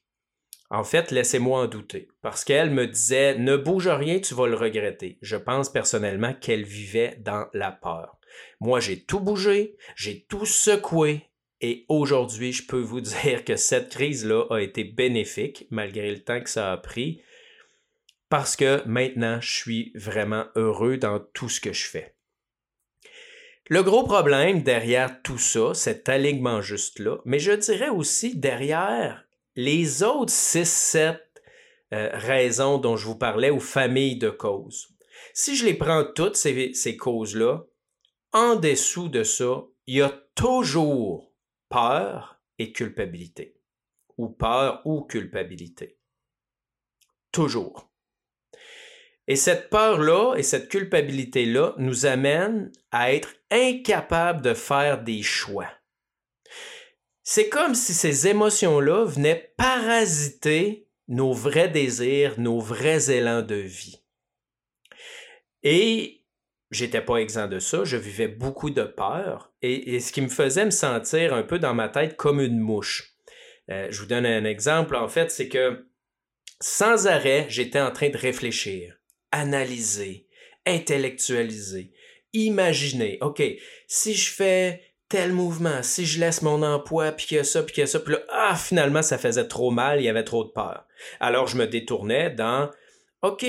En 0.69 0.83
fait, 0.83 1.11
laissez-moi 1.11 1.61
en 1.61 1.67
douter, 1.67 2.07
parce 2.21 2.43
qu'elle 2.43 2.71
me 2.71 2.87
disait, 2.87 3.37
ne 3.37 3.57
bouge 3.57 3.89
rien, 3.89 4.19
tu 4.19 4.33
vas 4.33 4.47
le 4.47 4.55
regretter. 4.55 5.19
Je 5.21 5.35
pense 5.35 5.69
personnellement 5.69 6.33
qu'elle 6.33 6.63
vivait 6.63 7.17
dans 7.19 7.45
la 7.53 7.71
peur. 7.71 8.17
Moi, 8.59 8.79
j'ai 8.79 9.03
tout 9.03 9.19
bougé, 9.19 9.75
j'ai 9.95 10.25
tout 10.25 10.47
secoué, 10.47 11.27
et 11.63 11.85
aujourd'hui, 11.87 12.51
je 12.51 12.67
peux 12.67 12.81
vous 12.81 13.01
dire 13.23 13.45
que 13.45 13.55
cette 13.55 13.89
crise-là 13.89 14.45
a 14.49 14.59
été 14.59 14.83
bénéfique, 14.83 15.65
malgré 15.71 16.11
le 16.11 16.21
temps 16.21 16.41
que 16.41 16.49
ça 16.49 16.73
a 16.73 16.77
pris, 16.77 17.21
parce 18.29 18.55
que 18.55 18.85
maintenant, 18.85 19.39
je 19.41 19.51
suis 19.51 19.91
vraiment 19.95 20.45
heureux 20.55 20.97
dans 20.97 21.19
tout 21.19 21.49
ce 21.49 21.61
que 21.61 21.71
je 21.71 21.85
fais. 21.85 22.15
Le 23.69 23.81
gros 23.81 24.03
problème 24.03 24.61
derrière 24.61 25.21
tout 25.21 25.37
ça, 25.37 25.73
cet 25.73 26.09
alignement 26.09 26.61
juste-là, 26.61 27.19
mais 27.23 27.39
je 27.39 27.53
dirais 27.53 27.89
aussi 27.89 28.35
derrière 28.35 29.25
les 29.55 30.03
autres 30.03 30.33
6-7 30.33 31.17
euh, 31.93 32.09
raisons 32.11 32.77
dont 32.77 32.97
je 32.97 33.05
vous 33.05 33.17
parlais 33.17 33.51
ou 33.51 33.61
familles 33.61 34.17
de 34.17 34.29
causes. 34.29 34.89
Si 35.33 35.55
je 35.55 35.63
les 35.63 35.75
prends 35.75 36.03
toutes, 36.03 36.35
ces, 36.35 36.73
ces 36.73 36.97
causes-là, 36.97 37.63
en 38.33 38.57
dessous 38.57 39.07
de 39.07 39.23
ça, 39.23 39.63
il 39.87 39.95
y 39.95 40.01
a 40.01 40.09
toujours 40.35 41.32
peur 41.73 42.39
et 42.59 42.71
culpabilité. 42.71 43.59
Ou 44.17 44.29
peur 44.29 44.81
ou 44.85 45.01
culpabilité. 45.01 45.97
Toujours. 47.31 47.91
Et 49.27 49.35
cette 49.35 49.71
peur-là 49.71 50.35
et 50.35 50.43
cette 50.43 50.69
culpabilité-là 50.69 51.73
nous 51.77 52.05
amènent 52.05 52.71
à 52.91 53.11
être 53.11 53.33
incapables 53.49 54.43
de 54.43 54.53
faire 54.53 55.01
des 55.01 55.23
choix. 55.23 55.69
C'est 57.23 57.49
comme 57.49 57.73
si 57.73 57.93
ces 57.93 58.27
émotions-là 58.27 59.05
venaient 59.05 59.53
parasiter 59.57 60.87
nos 61.07 61.33
vrais 61.33 61.69
désirs, 61.69 62.39
nos 62.39 62.59
vrais 62.59 63.09
élans 63.09 63.41
de 63.41 63.55
vie. 63.55 64.03
Et 65.63 66.22
j'étais 66.73 67.01
pas 67.01 67.17
exempt 67.17 67.47
de 67.47 67.59
ça, 67.59 67.83
je 67.83 67.97
vivais 67.97 68.27
beaucoup 68.27 68.69
de 68.69 68.83
peur 68.83 69.51
et, 69.61 69.99
ce 69.99 70.11
qui 70.11 70.21
me 70.21 70.29
faisait 70.29 70.65
me 70.65 70.71
sentir 70.71 71.33
un 71.33 71.43
peu 71.43 71.59
dans 71.59 71.73
ma 71.73 71.89
tête 71.89 72.15
comme 72.15 72.39
une 72.39 72.59
mouche. 72.59 73.13
Euh, 73.69 73.87
je 73.89 74.01
vous 74.01 74.07
donne 74.07 74.25
un 74.25 74.43
exemple, 74.45 74.95
en 74.95 75.07
fait, 75.07 75.31
c'est 75.31 75.47
que 75.47 75.87
sans 76.59 77.07
arrêt, 77.07 77.45
j'étais 77.49 77.79
en 77.79 77.91
train 77.91 78.09
de 78.09 78.17
réfléchir 78.17 78.97
analyser, 79.33 80.27
intellectualiser, 80.65 81.91
imaginer. 82.31 83.17
OK, 83.21 83.41
si 83.87 84.13
je 84.13 84.31
fais 84.31 84.81
tel 85.09 85.33
mouvement, 85.33 85.81
si 85.81 86.05
je 86.05 86.19
laisse 86.19 86.43
mon 86.43 86.61
emploi, 86.61 87.11
puis 87.11 87.25
qu'il 87.25 87.37
y 87.37 87.39
a 87.39 87.43
ça, 87.43 87.63
puis 87.63 87.73
qu'il 87.73 87.81
y 87.81 87.83
a 87.83 87.87
ça, 87.87 87.99
puis 87.99 88.13
là, 88.13 88.19
ah, 88.29 88.55
finalement, 88.55 89.01
ça 89.01 89.17
faisait 89.17 89.47
trop 89.47 89.71
mal, 89.71 89.99
il 89.99 90.05
y 90.05 90.09
avait 90.09 90.23
trop 90.23 90.43
de 90.43 90.51
peur. 90.51 90.85
Alors, 91.19 91.47
je 91.47 91.57
me 91.57 91.67
détournais 91.67 92.29
dans, 92.29 92.69
OK, 93.23 93.45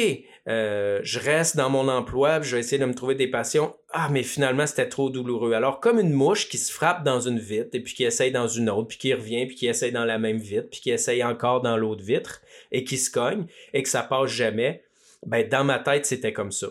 euh, 0.47 1.01
je 1.03 1.19
reste 1.19 1.57
dans 1.57 1.71
mon 1.71 1.89
emploi, 1.89 2.43
je 2.43 2.57
vais 2.57 2.61
essayer 2.61 2.79
de 2.79 2.85
me 2.85 2.95
trouver 2.95 3.15
des 3.15 3.29
passions. 3.29 3.75
Ah, 3.93 4.09
mais 4.11 4.23
finalement, 4.23 4.67
c'était 4.67 4.89
trop 4.89 5.09
douloureux. 5.09 5.55
Alors, 5.55 5.81
comme 5.81 5.99
une 5.99 6.13
mouche 6.13 6.49
qui 6.49 6.59
se 6.59 6.73
frappe 6.73 7.03
dans 7.03 7.21
une 7.21 7.39
vitre, 7.39 7.71
et 7.73 7.81
puis 7.81 7.95
qui 7.95 8.05
essaye 8.05 8.31
dans 8.31 8.49
une 8.49 8.69
autre, 8.69 8.89
puis 8.89 8.99
qui 8.99 9.15
revient, 9.15 9.47
puis 9.47 9.57
qui 9.57 9.67
essaye 9.67 9.93
dans 9.93 10.05
la 10.05 10.19
même 10.19 10.39
vitre, 10.39 10.69
puis 10.71 10.81
qui 10.81 10.91
essaye 10.91 11.25
encore 11.25 11.63
dans 11.63 11.77
l'autre 11.77 12.05
vitre, 12.05 12.43
et 12.73 12.85
qui 12.85 12.99
se 12.99 13.11
cogne, 13.11 13.47
et 13.73 13.83
que 13.83 13.89
ça 13.89 14.03
passe 14.03 14.31
jamais, 14.31 14.85
ben, 15.27 15.49
dans 15.49 15.65
ma 15.65 15.79
tête, 15.79 16.05
c'était 16.05 16.35
comme 16.35 16.53
ça. 16.53 16.69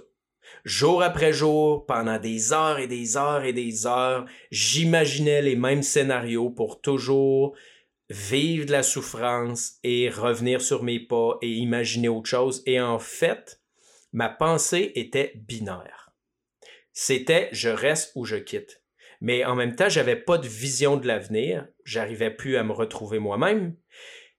Jour 0.65 1.01
après 1.01 1.33
jour, 1.33 1.85
pendant 1.85 2.19
des 2.19 2.53
heures 2.53 2.79
et 2.79 2.87
des 2.87 3.17
heures 3.17 3.43
et 3.43 3.53
des 3.53 3.87
heures, 3.87 4.25
j'imaginais 4.51 5.41
les 5.41 5.55
mêmes 5.55 5.83
scénarios 5.83 6.51
pour 6.51 6.79
toujours 6.79 7.55
vivre 8.09 8.67
de 8.67 8.71
la 8.71 8.83
souffrance 8.83 9.79
et 9.83 10.09
revenir 10.09 10.61
sur 10.61 10.83
mes 10.83 10.99
pas 10.99 11.37
et 11.41 11.49
imaginer 11.49 12.07
autre 12.07 12.29
chose. 12.29 12.61
Et 12.65 12.79
en 12.79 12.99
fait, 12.99 13.62
ma 14.13 14.29
pensée 14.29 14.91
était 14.95 15.33
binaire. 15.35 16.11
C'était 16.93 17.49
je 17.51 17.69
reste 17.69 18.11
ou 18.15 18.25
je 18.25 18.35
quitte. 18.35 18.83
Mais 19.19 19.45
en 19.45 19.55
même 19.55 19.75
temps, 19.75 19.89
j'avais 19.89 20.15
pas 20.15 20.37
de 20.37 20.47
vision 20.47 20.97
de 20.97 21.07
l'avenir, 21.07 21.67
j'arrivais 21.85 22.31
plus 22.31 22.57
à 22.57 22.63
me 22.63 22.73
retrouver 22.73 23.19
moi-même. 23.19 23.75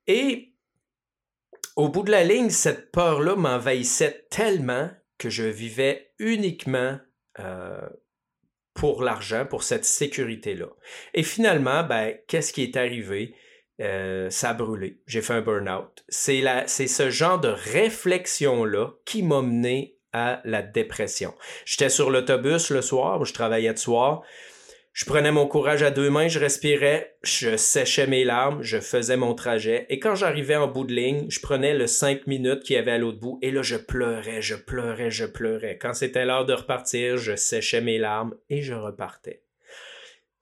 Et 0.07 0.55
au 1.77 1.89
bout 1.89 2.03
de 2.03 2.11
la 2.11 2.23
ligne, 2.23 2.51
cette 2.51 2.93
peur-là 2.93 3.35
m'envahissait 3.35 4.27
tellement 4.31 4.91
que 5.19 5.31
je 5.31 5.45
vivais 5.45 6.13
uniquement 6.19 6.99
euh, 7.41 7.89
pour 8.75 9.03
l'argent, 9.03 9.47
pour 9.47 9.63
cette 9.63 9.85
sécurité-là. 9.85 10.69
Et 11.15 11.23
finalement, 11.23 11.83
ben, 11.83 12.17
qu'est-ce 12.29 12.53
qui 12.53 12.63
est 12.63 12.77
arrivé? 12.77 13.35
Euh, 13.81 14.31
ça 14.31 14.51
a 14.51 14.55
brûlé. 14.55 15.01
J'ai 15.07 15.21
fait 15.21 15.35
un 15.35 15.41
burn-out. 15.41 16.05
C'est, 16.09 16.43
ce 16.69 17.11
genre 17.11 17.41
de 17.41 17.49
réflexion-là 17.49 18.91
qui 19.05 19.23
m'a 19.23 19.43
mené 19.43 19.97
à 20.13 20.41
la 20.45 20.63
dépression. 20.63 21.35
J'étais 21.65 21.89
sur 21.89 22.11
l'autobus 22.11 22.71
le 22.71 22.83
soir, 22.83 23.25
je 23.25 23.33
travaillais 23.33 23.71
le 23.71 23.77
soir. 23.77 24.23
Je 24.93 25.07
prenais 25.07 25.33
mon 25.33 25.49
courage 25.49 25.83
à 25.83 25.91
deux 25.91 26.09
mains, 26.09 26.29
je 26.29 26.39
respirais, 26.39 27.17
je 27.25 27.57
séchais 27.57 28.07
mes 28.07 28.23
larmes, 28.23 28.63
je 28.63 28.79
faisais 28.79 29.17
mon 29.17 29.35
trajet, 29.35 29.87
et 29.89 29.99
quand 29.99 30.15
j'arrivais 30.15 30.55
en 30.55 30.69
bout 30.69 30.85
de 30.85 30.95
ligne, 30.95 31.27
je 31.29 31.41
prenais 31.41 31.75
le 31.75 31.89
cinq 31.89 32.29
minutes 32.29 32.63
qu'il 32.63 32.77
y 32.77 32.79
avait 32.79 32.93
à 32.93 32.99
l'autre 32.99 33.19
bout, 33.19 33.41
et 33.43 33.51
là 33.51 33.63
je 33.63 33.75
pleurais, 33.75 34.41
je 34.41 34.55
pleurais, 34.55 35.11
je 35.11 35.25
pleurais. 35.25 35.79
Quand 35.79 35.95
c'était 35.95 36.25
l'heure 36.25 36.47
de 36.47 36.53
repartir, 36.53 37.17
je 37.17 37.35
séchais 37.35 37.81
mes 37.81 37.99
larmes 37.99 38.37
et 38.49 38.63
je 38.63 38.75
repartais. 38.75 39.44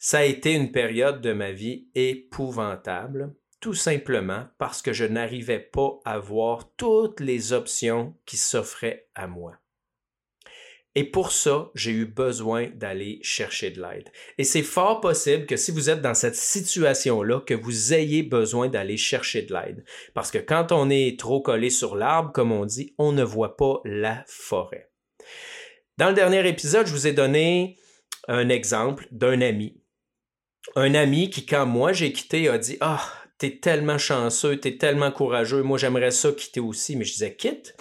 Ça 0.04 0.18
a 0.18 0.24
été 0.24 0.50
une 0.50 0.72
période 0.72 1.20
de 1.20 1.32
ma 1.32 1.52
vie 1.52 1.86
épouvantable, 1.94 3.36
tout 3.60 3.72
simplement 3.72 4.46
parce 4.58 4.82
que 4.82 4.92
je 4.92 5.04
n'arrivais 5.04 5.60
pas 5.60 6.00
à 6.04 6.18
voir 6.18 6.72
toutes 6.76 7.20
les 7.20 7.52
options 7.52 8.12
qui 8.26 8.36
s'offraient 8.36 9.06
à 9.14 9.28
moi. 9.28 9.58
Et 10.96 11.04
pour 11.04 11.30
ça, 11.30 11.70
j'ai 11.76 11.92
eu 11.92 12.04
besoin 12.04 12.66
d'aller 12.74 13.20
chercher 13.22 13.70
de 13.70 13.80
l'aide. 13.80 14.10
Et 14.38 14.44
c'est 14.44 14.64
fort 14.64 15.00
possible 15.00 15.46
que 15.46 15.56
si 15.56 15.70
vous 15.70 15.88
êtes 15.88 16.02
dans 16.02 16.14
cette 16.14 16.34
situation-là, 16.34 17.38
que 17.38 17.54
vous 17.54 17.94
ayez 17.94 18.24
besoin 18.24 18.66
d'aller 18.66 18.96
chercher 18.96 19.42
de 19.42 19.54
l'aide. 19.54 19.84
Parce 20.14 20.32
que 20.32 20.38
quand 20.38 20.72
on 20.72 20.90
est 20.90 21.16
trop 21.16 21.40
collé 21.40 21.70
sur 21.70 21.94
l'arbre, 21.94 22.32
comme 22.32 22.50
on 22.50 22.64
dit, 22.64 22.92
on 22.98 23.12
ne 23.12 23.22
voit 23.22 23.56
pas 23.56 23.80
la 23.84 24.24
forêt. 24.26 24.90
Dans 25.96 26.08
le 26.08 26.14
dernier 26.14 26.44
épisode, 26.48 26.88
je 26.88 26.92
vous 26.92 27.06
ai 27.06 27.12
donné 27.12 27.78
un 28.26 28.48
exemple 28.48 29.06
d'un 29.12 29.40
ami. 29.42 29.81
Un 30.76 30.94
ami 30.94 31.30
qui, 31.30 31.44
quand 31.44 31.66
moi 31.66 31.92
j'ai 31.92 32.12
quitté, 32.12 32.48
a 32.48 32.58
dit 32.58 32.76
Ah, 32.80 33.02
t'es 33.38 33.58
tellement 33.58 33.98
chanceux, 33.98 34.58
t'es 34.58 34.76
tellement 34.76 35.10
courageux, 35.10 35.62
moi 35.62 35.78
j'aimerais 35.78 36.10
ça 36.10 36.32
quitter 36.32 36.60
aussi. 36.60 36.96
Mais 36.96 37.04
je 37.04 37.12
disais 37.12 37.34
Quitte. 37.34 37.76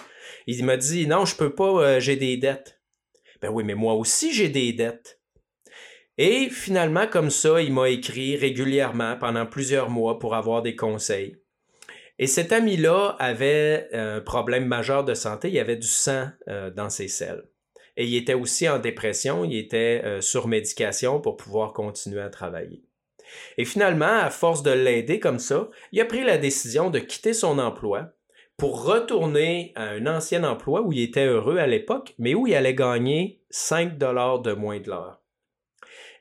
Il 0.47 0.65
m'a 0.65 0.77
dit 0.77 1.07
Non, 1.07 1.25
je 1.25 1.35
peux 1.35 1.53
pas, 1.53 1.83
euh, 1.83 1.99
j'ai 1.99 2.15
des 2.15 2.37
dettes. 2.37 2.81
Ben 3.41 3.49
oui, 3.49 3.63
mais 3.63 3.75
moi 3.75 3.93
aussi 3.93 4.33
j'ai 4.33 4.49
des 4.49 4.73
dettes. 4.73 5.19
Et 6.17 6.49
finalement, 6.49 7.07
comme 7.07 7.29
ça, 7.29 7.61
il 7.61 7.73
m'a 7.73 7.89
écrit 7.89 8.35
régulièrement 8.35 9.17
pendant 9.17 9.45
plusieurs 9.45 9.89
mois 9.89 10.19
pour 10.19 10.35
avoir 10.35 10.61
des 10.61 10.75
conseils. 10.75 11.37
Et 12.19 12.27
cet 12.27 12.51
ami-là 12.51 13.15
avait 13.17 13.87
un 13.93 14.21
problème 14.21 14.65
majeur 14.65 15.03
de 15.03 15.15
santé, 15.15 15.49
il 15.49 15.57
avait 15.57 15.77
du 15.77 15.87
sang 15.87 16.27
euh, 16.47 16.69
dans 16.69 16.89
ses 16.89 17.07
selles. 17.07 17.43
Et 17.97 18.05
il 18.05 18.15
était 18.15 18.33
aussi 18.33 18.67
en 18.69 18.79
dépression, 18.79 19.43
il 19.43 19.57
était 19.57 20.01
euh, 20.03 20.21
sur 20.21 20.47
médication 20.47 21.19
pour 21.19 21.37
pouvoir 21.37 21.73
continuer 21.73 22.21
à 22.21 22.29
travailler. 22.29 22.83
Et 23.57 23.65
finalement, 23.65 24.19
à 24.19 24.29
force 24.29 24.63
de 24.63 24.71
l'aider 24.71 25.19
comme 25.19 25.39
ça, 25.39 25.69
il 25.91 26.01
a 26.01 26.05
pris 26.05 26.23
la 26.23 26.37
décision 26.37 26.89
de 26.89 26.99
quitter 26.99 27.33
son 27.33 27.59
emploi 27.59 28.13
pour 28.57 28.83
retourner 28.85 29.71
à 29.75 29.85
un 29.85 30.05
ancien 30.05 30.43
emploi 30.43 30.81
où 30.81 30.93
il 30.93 31.01
était 31.01 31.25
heureux 31.25 31.57
à 31.57 31.67
l'époque, 31.67 32.13
mais 32.17 32.35
où 32.35 32.47
il 32.47 32.55
allait 32.55 32.75
gagner 32.75 33.41
5 33.49 33.97
dollars 33.97 34.39
de 34.39 34.53
moins 34.53 34.79
de 34.79 34.89
l'heure. 34.89 35.21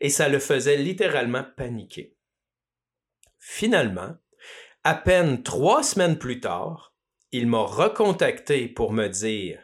Et 0.00 0.08
ça 0.08 0.28
le 0.28 0.38
faisait 0.38 0.76
littéralement 0.76 1.44
paniquer. 1.56 2.14
Finalement, 3.38 4.16
à 4.84 4.94
peine 4.94 5.42
trois 5.42 5.82
semaines 5.82 6.18
plus 6.18 6.40
tard, 6.40 6.94
il 7.32 7.46
m'a 7.46 7.60
recontacté 7.60 8.68
pour 8.68 8.92
me 8.92 9.08
dire 9.08 9.60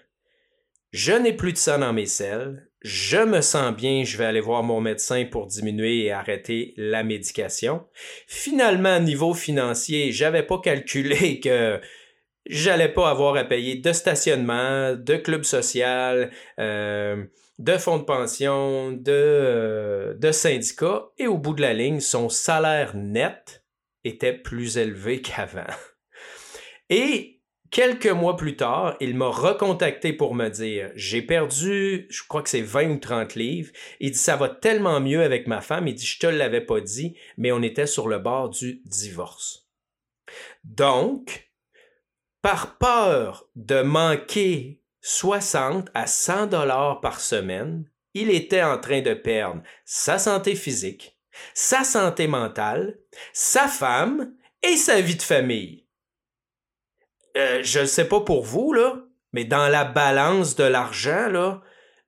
Je 0.93 1.13
n'ai 1.13 1.33
plus 1.33 1.53
de 1.53 1.59
sang 1.59 1.79
dans 1.79 1.93
mes 1.93 2.07
selles, 2.07 2.69
je 2.83 3.19
me 3.19 3.41
sens 3.41 3.75
bien, 3.75 4.05
je 4.05 4.17
vais 4.17 4.27
aller 4.27 4.41
voir 4.41 4.63
mon 4.63 4.81
médecin 4.81 5.25
pour 5.25 5.47
diminuer 5.47 6.05
et 6.05 6.13
arrêter 6.13 6.73
la 6.77 7.03
médication. 7.03 7.85
Finalement, 8.29 9.01
niveau 9.01 9.35
financier, 9.35 10.13
j'avais 10.13 10.45
pas 10.45 10.61
calculé 10.61 11.41
que 11.45 11.81
j'allais 12.49 12.93
pas 12.93 13.11
avoir 13.11 13.37
à 13.37 13.45
payer 13.45 13.77
de 13.77 13.93
stationnement, 13.93 14.95
de 14.95 15.17
club 15.17 15.43
social, 15.43 16.31
euh, 16.61 17.25
de 17.59 17.77
fonds 17.77 17.99
de 17.99 18.05
pension, 18.05 18.93
de, 18.93 19.13
euh, 19.13 20.15
de 20.15 20.31
syndicat, 20.31 21.09
et 21.19 21.27
au 21.27 21.39
bout 21.39 21.55
de 21.55 21.63
la 21.63 21.73
ligne, 21.73 22.01
son 22.01 22.29
salaire 22.29 22.95
net 22.95 23.65
était 24.05 24.33
plus 24.33 24.79
élevé 24.79 25.21
qu'avant. 25.23 25.67
Et 26.89 27.36
quelques 27.77 28.07
mois 28.07 28.39
plus 28.39 28.57
tard, 28.57 28.97
il 29.01 29.15
m'a 29.15 29.29
recontacté 29.29 30.15
pour 30.15 30.35
me 30.35 30.49
dire 30.49 30.91
J'ai 30.95 31.21
perdu, 31.21 32.07
je 32.09 32.23
crois 32.27 32.41
que 32.41 32.49
c'est 32.49 32.63
20 32.63 32.89
ou 32.89 32.97
30 32.97 33.35
livres. 33.35 33.71
Il 34.01 34.13
dit 34.13 34.19
Ça 34.19 34.37
va 34.37 34.49
tellement 34.49 34.99
mieux 34.99 35.23
avec 35.23 35.47
ma 35.47 35.61
femme. 35.61 35.87
Il 35.87 35.95
dit 35.95 36.07
Je 36.07 36.19
te 36.19 36.27
l'avais 36.27 36.63
pas 36.63 36.81
dit, 36.81 37.19
mais 37.37 37.53
on 37.53 37.61
était 37.61 37.87
sur 37.87 38.09
le 38.09 38.19
bord 38.19 38.49
du 38.49 38.81
divorce. 38.87 39.69
Donc, 40.65 41.51
par 42.41 42.79
peur 42.79 43.47
de 43.57 43.83
manquer 43.83 44.81
60 45.03 45.91
à 45.93 46.07
100 46.07 46.47
dollars 46.47 47.03
par 47.03 47.21
semaine, 47.21 47.85
il 48.15 48.31
était 48.31 48.63
en 48.63 48.79
train 48.79 49.03
de 49.03 49.13
perdre 49.13 49.63
sa 49.85 50.19
santé 50.19 50.55
physique, 50.55 51.19
sa 51.53 51.85
santé 51.85 52.27
mentale, 52.27 52.99
sa 53.35 53.69
femme 53.69 54.33
et 54.63 54.77
sa 54.77 55.03
vie 55.03 55.17
de 55.17 55.23
famille. 55.23 55.86
Euh, 57.37 57.63
je 57.63 57.81
ne 57.81 57.87
sais 57.87 58.09
pas 58.09 58.21
pour 58.21 58.45
vous, 58.45 58.73
là, 58.73 59.03
Mais 59.33 59.45
dans 59.45 59.69
la 59.69 59.85
balance 59.85 60.57
de 60.57 60.65
l'argent, 60.65 61.29
là, 61.29 61.61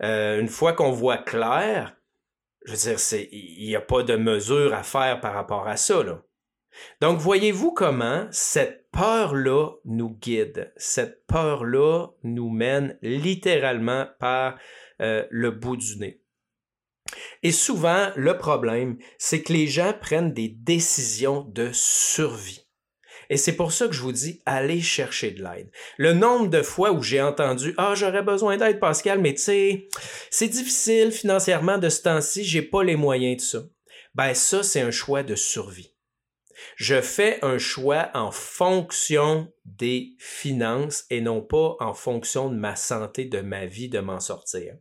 euh, 0.03 0.41
une 0.41 0.49
fois 0.49 0.73
qu'on 0.73 0.93
voit 0.93 1.19
clair, 1.19 1.97
je 2.65 2.73
veux 2.73 2.79
dire, 2.79 3.29
il 3.33 3.67
n'y 3.67 3.77
a 3.77 3.81
pas 3.81 4.03
de 4.03 4.17
mesure 4.17 4.73
à 4.73 4.83
faire 4.83 5.21
par 5.21 5.35
rapport 5.35 5.69
à 5.69 5.77
ça. 5.77 6.03
Là. 6.03 6.23
Donc, 7.01 7.19
voyez-vous 7.19 7.73
comment 7.73 8.27
cette 8.31 8.91
peur-là 8.93 9.73
nous 9.85 10.17
guide, 10.21 10.73
cette 10.77 11.27
peur-là 11.27 12.09
nous 12.23 12.51
mène 12.51 12.99
littéralement 13.03 14.07
par 14.19 14.59
euh, 15.01 15.27
le 15.31 15.51
bout 15.51 15.77
du 15.77 15.99
nez. 15.99 16.23
Et 17.43 17.53
souvent, 17.53 18.11
le 18.17 18.37
problème, 18.37 18.99
c'est 19.19 19.43
que 19.43 19.53
les 19.53 19.67
gens 19.67 19.93
prennent 19.99 20.33
des 20.33 20.49
décisions 20.49 21.43
de 21.43 21.71
survie. 21.73 22.68
Et 23.31 23.37
c'est 23.37 23.57
pour 23.57 23.73
ça 23.73 23.87
que 23.87 23.95
je 23.95 24.01
vous 24.01 24.13
dis, 24.13 24.41
allez 24.47 24.81
chercher 24.81 25.31
de 25.31 25.43
l'aide. 25.43 25.71
Le 25.99 26.13
nombre 26.15 26.49
de 26.49 26.63
fois 26.63 26.93
où 26.93 27.03
j'ai 27.03 27.21
entendu 27.21 27.75
Ah, 27.77 27.95
j'aurais 27.95 28.23
besoin 28.23 28.57
d'aide, 28.57 28.81
Pascal, 28.81 29.21
mais 29.21 29.35
tu 29.35 29.43
sais, 29.43 29.89
c'est 30.31 30.49
difficile 30.49 31.13
financièrement 31.13 31.79
de 31.79 31.89
ce 31.89 32.03
temps-ci, 32.03 32.45
j'ai 32.45 32.63
pas 32.63 32.83
les 32.83 32.97
moyens 32.97 33.37
de 33.37 33.43
ça. 33.43 33.59
Ben, 34.15 34.35
ça, 34.35 34.63
c'est 34.63 34.81
un 34.81 34.91
choix 34.91 35.23
de 35.23 35.35
survie. 35.35 35.95
Je 36.77 37.01
fais 37.01 37.39
un 37.43 37.59
choix 37.59 38.11
en 38.15 38.31
fonction 38.31 39.53
des 39.65 40.15
finances 40.19 41.05
et 41.11 41.21
non 41.21 41.41
pas 41.41 41.77
en 41.81 41.95
fonction 41.95 42.49
de 42.49 42.57
ma 42.57 42.77
santé, 42.77 43.27
de 43.27 43.41
ma 43.41 43.67
vie, 43.67 43.89
de 43.89 44.01
m'en 44.01 44.21
sortir. 44.21 44.75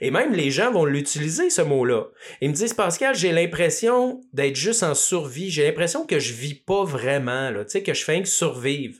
Et 0.00 0.10
même 0.10 0.32
les 0.32 0.50
gens 0.50 0.72
vont 0.72 0.84
l'utiliser, 0.84 1.50
ce 1.50 1.62
mot-là. 1.62 2.06
Ils 2.40 2.50
me 2.50 2.54
disent, 2.54 2.74
Pascal, 2.74 3.14
j'ai 3.14 3.32
l'impression 3.32 4.20
d'être 4.32 4.56
juste 4.56 4.82
en 4.82 4.94
survie. 4.94 5.50
J'ai 5.50 5.66
l'impression 5.66 6.06
que 6.06 6.18
je 6.18 6.32
vis 6.32 6.54
pas 6.54 6.84
vraiment, 6.84 7.52
que 7.52 7.94
je 7.94 8.04
fais 8.04 8.22
que 8.22 8.28
survivre. 8.28 8.98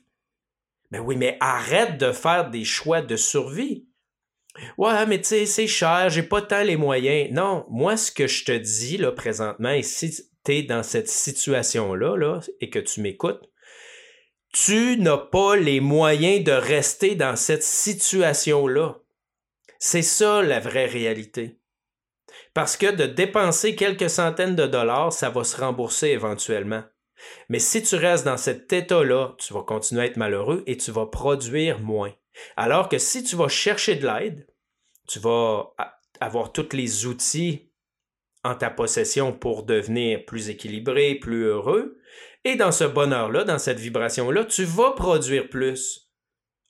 Ben 0.91 1.01
oui, 1.01 1.17
mais 1.17 1.37
arrête 1.41 1.99
de 1.99 2.13
faire 2.13 2.51
des 2.51 2.65
choix 2.65 3.01
de 3.03 3.17
survie. 3.17 3.87
Ouais, 4.77 5.07
mais 5.07 5.21
tu 5.21 5.29
sais, 5.29 5.47
c'est 5.47 5.67
cher, 5.67 6.09
j'ai 6.11 6.25
pas 6.25 6.43
tant 6.43 6.63
les 6.63 6.77
moyens. 6.77 7.31
Non, 7.33 7.65
moi, 7.71 7.97
ce 7.97 8.11
que 8.11 8.27
je 8.27 8.45
te 8.45 8.53
dis, 8.53 8.97
là, 8.97 9.13
présentement, 9.13 9.71
et 9.71 9.83
si 9.83 10.11
tu 10.45 10.53
es 10.53 10.63
dans 10.63 10.83
cette 10.83 11.09
situation-là, 11.09 12.17
là, 12.17 12.41
et 12.61 12.71
que 12.71 12.81
tu 12.81 13.01
m'écoutes, 13.01 13.49
tu 14.53 14.97
n'as 14.99 15.19
pas 15.19 15.55
les 15.57 15.81
moyens 15.81 16.43
de 16.43 16.53
rester 16.53 17.15
dans 17.15 17.37
cette 17.37 17.63
situation-là. 17.63 18.99
C'est 19.83 20.03
ça 20.03 20.43
la 20.43 20.61
vraie 20.61 20.85
réalité. 20.85 21.59
Parce 22.53 22.77
que 22.77 22.95
de 22.95 23.07
dépenser 23.07 23.75
quelques 23.75 24.11
centaines 24.11 24.55
de 24.55 24.67
dollars, 24.67 25.11
ça 25.11 25.31
va 25.31 25.43
se 25.43 25.57
rembourser 25.57 26.09
éventuellement. 26.09 26.85
Mais 27.49 27.59
si 27.59 27.83
tu 27.83 27.97
restes 27.97 28.27
dans 28.27 28.37
cet 28.37 28.71
état-là, 28.73 29.35
tu 29.39 29.55
vas 29.55 29.63
continuer 29.63 30.03
à 30.03 30.07
être 30.07 30.19
malheureux 30.19 30.63
et 30.67 30.77
tu 30.77 30.91
vas 30.91 31.07
produire 31.07 31.81
moins. 31.81 32.13
Alors 32.59 32.91
que 32.91 32.99
si 32.99 33.25
tu 33.25 33.37
vas 33.37 33.49
chercher 33.49 33.97
de 33.97 34.07
l'aide, 34.07 34.47
tu 35.09 35.19
vas 35.19 35.75
avoir 36.21 36.53
tous 36.53 36.75
les 36.75 37.07
outils 37.07 37.73
en 38.45 38.55
ta 38.55 38.69
possession 38.69 39.33
pour 39.33 39.63
devenir 39.63 40.27
plus 40.27 40.51
équilibré, 40.51 41.15
plus 41.15 41.45
heureux. 41.45 41.99
Et 42.45 42.57
dans 42.57 42.73
ce 42.73 42.85
bonheur-là, 42.85 43.45
dans 43.45 43.59
cette 43.59 43.81
vibration-là, 43.81 44.45
tu 44.45 44.65
vas 44.65 44.93
produire 44.93 45.49
plus. 45.49 46.11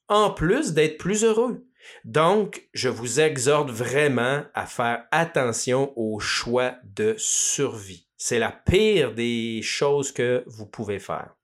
En 0.08 0.30
plus 0.30 0.74
d'être 0.74 0.96
plus 0.96 1.24
heureux. 1.24 1.66
Donc, 2.04 2.68
je 2.72 2.88
vous 2.88 3.20
exhorte 3.20 3.70
vraiment 3.70 4.44
à 4.54 4.66
faire 4.66 5.04
attention 5.10 5.92
au 5.96 6.18
choix 6.18 6.76
de 6.84 7.14
survie. 7.18 8.08
C'est 8.16 8.38
la 8.38 8.52
pire 8.52 9.14
des 9.14 9.60
choses 9.62 10.12
que 10.12 10.44
vous 10.46 10.66
pouvez 10.66 10.98
faire. 10.98 11.34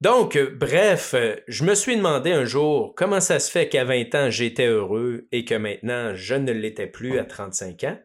Donc, 0.00 0.38
bref, 0.38 1.14
je 1.48 1.64
me 1.64 1.74
suis 1.74 1.96
demandé 1.96 2.30
un 2.30 2.44
jour 2.44 2.94
comment 2.96 3.20
ça 3.20 3.40
se 3.40 3.50
fait 3.50 3.68
qu'à 3.68 3.84
20 3.84 4.14
ans 4.14 4.30
j'étais 4.30 4.66
heureux 4.66 5.26
et 5.32 5.44
que 5.44 5.56
maintenant 5.56 6.14
je 6.14 6.34
ne 6.34 6.52
l'étais 6.52 6.86
plus 6.86 7.18
à 7.18 7.24
35 7.24 7.84
ans. 7.84 7.98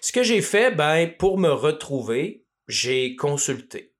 Ce 0.00 0.12
que 0.12 0.22
j'ai 0.22 0.40
fait, 0.40 0.70
ben, 0.70 1.10
pour 1.18 1.38
me 1.38 1.50
retrouver, 1.50 2.46
j'ai 2.68 3.16
consulté. 3.16 3.92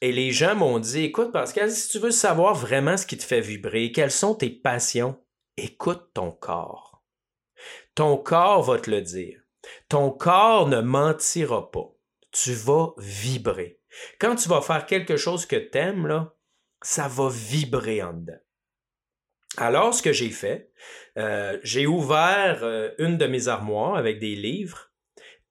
Et 0.00 0.12
les 0.12 0.30
gens 0.30 0.54
m'ont 0.54 0.78
dit, 0.78 1.04
écoute 1.04 1.32
Pascal, 1.32 1.70
si 1.70 1.88
tu 1.88 1.98
veux 1.98 2.10
savoir 2.10 2.54
vraiment 2.54 2.96
ce 2.96 3.06
qui 3.06 3.16
te 3.16 3.24
fait 3.24 3.40
vibrer, 3.40 3.92
quelles 3.92 4.10
sont 4.10 4.34
tes 4.34 4.50
passions, 4.50 5.18
écoute 5.56 6.10
ton 6.14 6.30
corps. 6.32 7.04
Ton 7.94 8.16
corps 8.16 8.62
va 8.62 8.78
te 8.78 8.90
le 8.90 9.00
dire. 9.00 9.40
Ton 9.88 10.10
corps 10.10 10.68
ne 10.68 10.80
mentira 10.80 11.70
pas. 11.70 11.94
Tu 12.30 12.52
vas 12.52 12.92
vibrer. 12.98 13.80
Quand 14.20 14.36
tu 14.36 14.48
vas 14.48 14.60
faire 14.60 14.86
quelque 14.86 15.16
chose 15.16 15.46
que 15.46 15.56
tu 15.56 15.78
aimes, 15.78 16.06
là, 16.06 16.34
ça 16.82 17.08
va 17.08 17.28
vibrer 17.30 18.02
en 18.02 18.12
dedans. 18.12 18.38
Alors, 19.56 19.94
ce 19.94 20.02
que 20.02 20.12
j'ai 20.12 20.28
fait, 20.28 20.70
euh, 21.16 21.58
j'ai 21.62 21.86
ouvert 21.86 22.60
euh, 22.62 22.90
une 22.98 23.16
de 23.16 23.26
mes 23.26 23.48
armoires 23.48 23.96
avec 23.96 24.18
des 24.18 24.36
livres, 24.36 24.92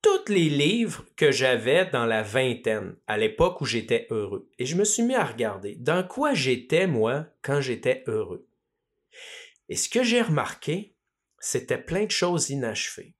tous 0.03 0.31
les 0.31 0.49
livres 0.49 1.03
que 1.15 1.31
j'avais 1.31 1.87
dans 1.87 2.05
la 2.05 2.21
vingtaine, 2.21 2.95
à 3.07 3.17
l'époque 3.17 3.61
où 3.61 3.65
j'étais 3.65 4.05
heureux. 4.11 4.47
Et 4.59 4.67
je 4.67 4.75
me 4.75 4.83
suis 4.83 5.01
mis 5.01 5.15
à 5.15 5.25
regarder 5.25 5.75
dans 5.77 6.07
quoi 6.07 6.35
j'étais, 6.35 6.85
moi, 6.85 7.25
quand 7.41 7.61
j'étais 7.61 8.03
heureux. 8.05 8.47
Et 9.69 9.75
ce 9.75 9.89
que 9.89 10.03
j'ai 10.03 10.21
remarqué, 10.21 10.95
c'était 11.39 11.77
plein 11.77 12.05
de 12.05 12.11
choses 12.11 12.49
inachevées. 12.49 13.15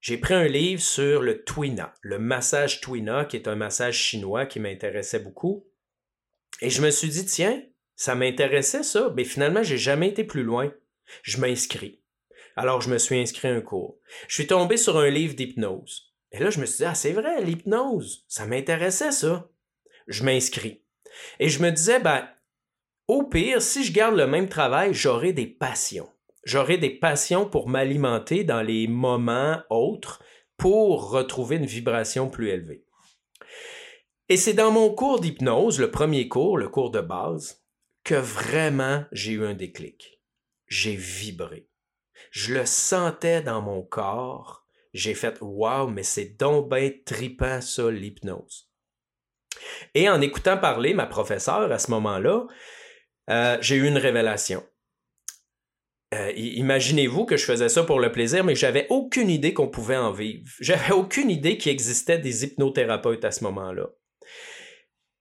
J'ai 0.00 0.18
pris 0.18 0.34
un 0.34 0.48
livre 0.48 0.82
sur 0.82 1.22
le 1.22 1.44
Twina, 1.44 1.94
le 2.00 2.18
massage 2.18 2.80
Twina, 2.80 3.24
qui 3.24 3.36
est 3.36 3.46
un 3.46 3.54
massage 3.54 3.96
chinois 3.96 4.46
qui 4.46 4.58
m'intéressait 4.58 5.20
beaucoup. 5.20 5.64
Et 6.60 6.70
je 6.70 6.82
me 6.82 6.90
suis 6.90 7.08
dit, 7.08 7.24
tiens, 7.24 7.62
ça 7.94 8.16
m'intéressait 8.16 8.82
ça, 8.82 9.12
mais 9.16 9.24
finalement, 9.24 9.62
j'ai 9.62 9.78
jamais 9.78 10.08
été 10.08 10.24
plus 10.24 10.42
loin. 10.42 10.72
Je 11.22 11.38
m'inscris. 11.38 12.02
Alors, 12.56 12.80
je 12.80 12.90
me 12.90 12.98
suis 12.98 13.16
inscrit 13.18 13.48
à 13.48 13.54
un 13.54 13.60
cours. 13.60 13.98
Je 14.26 14.34
suis 14.34 14.46
tombé 14.46 14.76
sur 14.76 14.98
un 14.98 15.08
livre 15.08 15.34
d'hypnose. 15.34 16.12
Et 16.32 16.40
là, 16.40 16.50
je 16.50 16.60
me 16.60 16.66
suis 16.66 16.78
dit, 16.78 16.84
ah, 16.84 16.94
c'est 16.94 17.12
vrai, 17.12 17.42
l'hypnose, 17.42 18.24
ça 18.26 18.46
m'intéressait 18.46 19.12
ça. 19.12 19.48
Je 20.08 20.24
m'inscris. 20.24 20.82
Et 21.38 21.48
je 21.48 21.62
me 21.62 21.70
disais, 21.70 22.00
ben, 22.00 22.28
au 23.12 23.24
pire, 23.24 23.60
si 23.60 23.84
je 23.84 23.92
garde 23.92 24.16
le 24.16 24.26
même 24.26 24.48
travail, 24.48 24.94
j'aurai 24.94 25.32
des 25.32 25.46
passions. 25.46 26.08
J'aurai 26.44 26.78
des 26.78 26.90
passions 26.90 27.48
pour 27.48 27.68
m'alimenter 27.68 28.42
dans 28.42 28.62
les 28.62 28.88
moments 28.88 29.62
autres 29.68 30.22
pour 30.56 31.10
retrouver 31.10 31.56
une 31.56 31.66
vibration 31.66 32.30
plus 32.30 32.48
élevée. 32.48 32.84
Et 34.28 34.38
c'est 34.38 34.54
dans 34.54 34.70
mon 34.70 34.94
cours 34.94 35.20
d'hypnose, 35.20 35.78
le 35.78 35.90
premier 35.90 36.26
cours, 36.28 36.56
le 36.56 36.68
cours 36.68 36.90
de 36.90 37.00
base, 37.00 37.62
que 38.02 38.14
vraiment 38.14 39.04
j'ai 39.12 39.32
eu 39.32 39.44
un 39.44 39.54
déclic. 39.54 40.22
J'ai 40.66 40.96
vibré. 40.96 41.68
Je 42.30 42.54
le 42.54 42.64
sentais 42.64 43.42
dans 43.42 43.60
mon 43.60 43.82
corps. 43.82 44.66
J'ai 44.94 45.14
fait 45.14 45.36
Waouh, 45.42 45.88
mais 45.88 46.02
c'est 46.02 46.36
donc 46.38 46.70
bien 46.70 46.90
tripant 47.04 47.60
ça, 47.60 47.90
l'hypnose. 47.90 48.70
Et 49.94 50.08
en 50.08 50.20
écoutant 50.22 50.56
parler 50.56 50.94
ma 50.94 51.06
professeure 51.06 51.70
à 51.70 51.78
ce 51.78 51.90
moment-là, 51.90 52.46
euh, 53.30 53.58
j'ai 53.60 53.76
eu 53.76 53.86
une 53.86 53.98
révélation. 53.98 54.62
Euh, 56.14 56.30
imaginez-vous 56.36 57.24
que 57.24 57.38
je 57.38 57.44
faisais 57.44 57.70
ça 57.70 57.84
pour 57.84 57.98
le 57.98 58.12
plaisir, 58.12 58.44
mais 58.44 58.54
j'avais 58.54 58.86
aucune 58.90 59.30
idée 59.30 59.54
qu'on 59.54 59.68
pouvait 59.68 59.96
en 59.96 60.12
vivre. 60.12 60.44
J'avais 60.60 60.92
aucune 60.92 61.30
idée 61.30 61.56
qu'il 61.56 61.72
existait 61.72 62.18
des 62.18 62.44
hypnothérapeutes 62.44 63.24
à 63.24 63.30
ce 63.30 63.44
moment-là. 63.44 63.88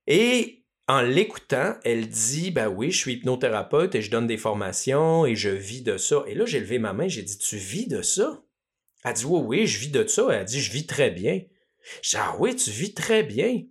Et 0.07 0.65
en 0.89 1.01
l'écoutant, 1.01 1.75
elle 1.85 2.09
dit 2.09 2.51
Ben 2.51 2.67
oui, 2.67 2.91
je 2.91 2.97
suis 2.97 3.13
hypnothérapeute 3.13 3.95
et 3.95 4.01
je 4.01 4.11
donne 4.11 4.27
des 4.27 4.37
formations 4.37 5.25
et 5.25 5.35
je 5.35 5.49
vis 5.49 5.81
de 5.81 5.95
ça. 5.95 6.23
Et 6.27 6.35
là, 6.35 6.45
j'ai 6.45 6.59
levé 6.59 6.77
ma 6.77 6.91
main, 6.91 7.07
j'ai 7.07 7.23
dit 7.23 7.37
Tu 7.37 7.55
vis 7.55 7.87
de 7.87 8.01
ça 8.01 8.43
Elle 9.05 9.13
dit 9.13 9.25
Oui, 9.25 9.41
oui, 9.45 9.67
je 9.67 9.79
vis 9.79 9.91
de 9.91 10.05
ça. 10.05 10.27
Elle 10.31 10.43
dit 10.43 10.59
Je 10.59 10.73
vis 10.73 10.85
très 10.85 11.09
bien. 11.09 11.41
J'ai 12.01 12.17
dit 12.17 12.23
Ah 12.23 12.35
oui, 12.39 12.53
tu 12.53 12.69
vis 12.69 12.93
très 12.93 13.23
bien 13.23 13.63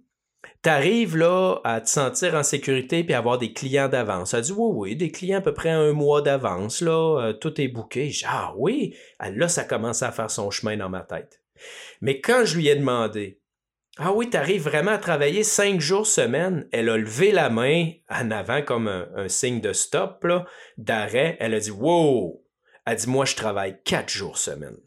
t'arrives 0.63 1.17
là 1.17 1.61
à 1.65 1.81
te 1.81 1.89
sentir 1.89 2.35
en 2.35 2.43
sécurité 2.43 3.05
puis 3.05 3.15
avoir 3.15 3.39
des 3.39 3.53
clients 3.53 3.89
d'avance. 3.89 4.35
Elle 4.35 4.43
dit 4.43 4.53
oui, 4.53 4.73
oui, 4.75 4.97
des 4.97 5.11
clients 5.11 5.39
à 5.39 5.43
peu 5.43 5.55
près 5.55 5.71
un 5.71 5.93
mois 5.93 6.23
d'avance, 6.23 6.81
là, 6.81 7.21
euh, 7.21 7.33
tout 7.33 7.61
est 7.61 7.69
bouqué. 7.69 8.13
Ah 8.27 8.53
oui, 8.57 8.95
là, 9.21 9.49
ça 9.49 9.65
commence 9.65 10.03
à 10.03 10.13
faire 10.13 10.31
son 10.31 10.51
chemin 10.51 10.77
dans 10.77 10.91
ma 10.91 11.01
tête. 11.01 11.41
Mais 12.01 12.21
quand 12.21 12.45
je 12.45 12.57
lui 12.57 12.69
ai 12.69 12.77
demandé, 12.77 13.41
ah 13.99 14.13
oui, 14.13 14.31
t'arrives 14.31 14.63
vraiment 14.63 14.93
à 14.93 14.99
travailler 14.99 15.43
cinq 15.43 15.81
jours 15.81 16.07
semaine, 16.07 16.67
elle 16.73 16.89
a 16.89 16.97
levé 16.97 17.33
la 17.33 17.51
main 17.51 17.91
en 18.09 18.31
avant 18.31 18.63
comme 18.63 18.89
un, 18.89 19.29
signe 19.29 19.61
de 19.61 19.73
stop, 19.73 20.25
là, 20.25 20.47
d'arrêt. 20.79 21.37
Elle 21.41 21.55
a 21.55 21.61
dit, 21.61 21.71
wow! 21.71 22.43
Elle 22.87 22.97
dit, 22.97 23.09
moi, 23.09 23.25
je 23.25 23.37
travaille 23.37 23.83
quatre 23.85 24.09
jours 24.09 24.39
semaine. 24.39 24.79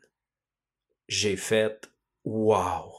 J'ai 1.08 1.36
fait, 1.36 1.92
wow! 2.24 2.93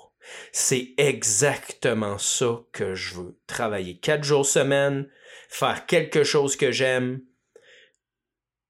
C'est 0.52 0.94
exactement 0.96 2.18
ça 2.18 2.60
que 2.72 2.94
je 2.94 3.14
veux. 3.14 3.38
Travailler 3.46 3.96
quatre 3.98 4.24
jours 4.24 4.46
semaine, 4.46 5.08
faire 5.48 5.86
quelque 5.86 6.24
chose 6.24 6.56
que 6.56 6.72
j'aime, 6.72 7.20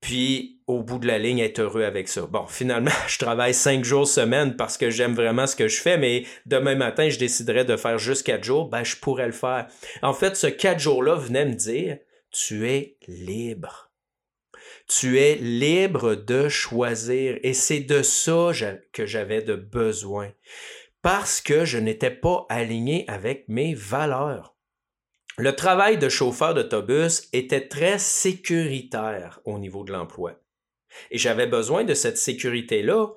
puis 0.01 0.61
au 0.67 0.83
bout 0.83 0.99
de 0.99 1.07
la 1.07 1.19
ligne 1.19 1.39
être 1.39 1.61
heureux 1.61 1.85
avec 1.85 2.09
ça. 2.09 2.27
Bon, 2.27 2.47
finalement, 2.47 2.91
je 3.09 3.19
travaille 3.19 3.55
cinq 3.55 3.85
jours 3.85 4.07
semaine 4.07 4.57
parce 4.57 4.77
que 4.77 4.91
j'aime 4.91 5.15
vraiment 5.15 5.47
ce 5.47 5.57
que 5.57 5.69
je 5.69 5.81
fais, 5.81 5.97
mais 5.97 6.25
demain 6.47 6.75
matin, 6.75 7.09
je 7.09 7.19
déciderais 7.19 7.65
de 7.65 7.77
faire 7.77 7.99
juste 7.99 8.25
quatre 8.25 8.45
jours, 8.45 8.69
ben 8.69 8.85
je 8.85 8.97
pourrais 8.97 9.27
le 9.27 9.33
faire. 9.33 9.67
En 10.03 10.13
fait, 10.13 10.37
ce 10.37 10.47
quatre 10.47 10.81
jours-là 10.81 11.15
venait 11.15 11.47
me 11.47 11.55
dire, 11.55 11.99
tu 12.31 12.69
es 12.69 12.97
libre. 13.07 13.91
Tu 14.89 15.19
es 15.19 15.37
libre 15.37 16.15
de 16.15 16.51
choisir 16.51 17.39
et 17.43 17.55
c'est 17.55 17.81
de 17.81 18.03
ça 18.03 18.51
que 18.93 19.07
j'avais 19.07 19.41
de 19.41 19.55
besoin 19.55 20.31
parce 21.05 21.43
que 21.43 21.67
je 21.67 21.77
n'étais 21.77 22.11
pas 22.11 22.47
aligné 22.49 23.05
avec 23.09 23.45
mes 23.47 23.75
valeurs. 23.75 24.57
Le 25.37 25.55
travail 25.55 25.99
de 25.99 26.09
chauffeur 26.09 26.55
d'autobus 26.55 27.29
était 27.35 27.69
très 27.69 27.99
sécuritaire 27.99 29.39
au 29.45 29.59
niveau 29.59 29.85
de 29.85 29.93
l'emploi. 29.93 30.41
Et 31.11 31.19
j'avais 31.19 31.47
besoin 31.47 31.85
de 31.85 31.93
cette 31.93 32.17
sécurité-là, 32.17 33.09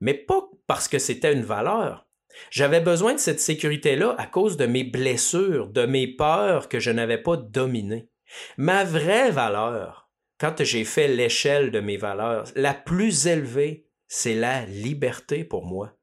mais 0.00 0.14
pas 0.14 0.48
parce 0.66 0.88
que 0.88 0.98
c'était 0.98 1.34
une 1.34 1.42
valeur. 1.42 2.08
J'avais 2.50 2.80
besoin 2.80 3.12
de 3.12 3.18
cette 3.18 3.40
sécurité-là 3.40 4.14
à 4.16 4.26
cause 4.26 4.56
de 4.56 4.64
mes 4.64 4.84
blessures, 4.84 5.68
de 5.68 5.84
mes 5.84 6.06
peurs 6.06 6.70
que 6.70 6.80
je 6.80 6.92
n'avais 6.92 7.18
pas 7.18 7.36
dominées. 7.36 8.08
Ma 8.56 8.84
vraie 8.84 9.30
valeur, 9.30 10.08
quand 10.40 10.64
j'ai 10.64 10.86
fait 10.86 11.08
l'échelle 11.08 11.70
de 11.70 11.80
mes 11.80 11.98
valeurs, 11.98 12.44
la 12.56 12.72
plus 12.72 13.26
élevée, 13.26 13.86
c'est 14.08 14.34
la 14.34 14.64
liberté 14.64 15.44
pour 15.44 15.66
moi. 15.66 15.94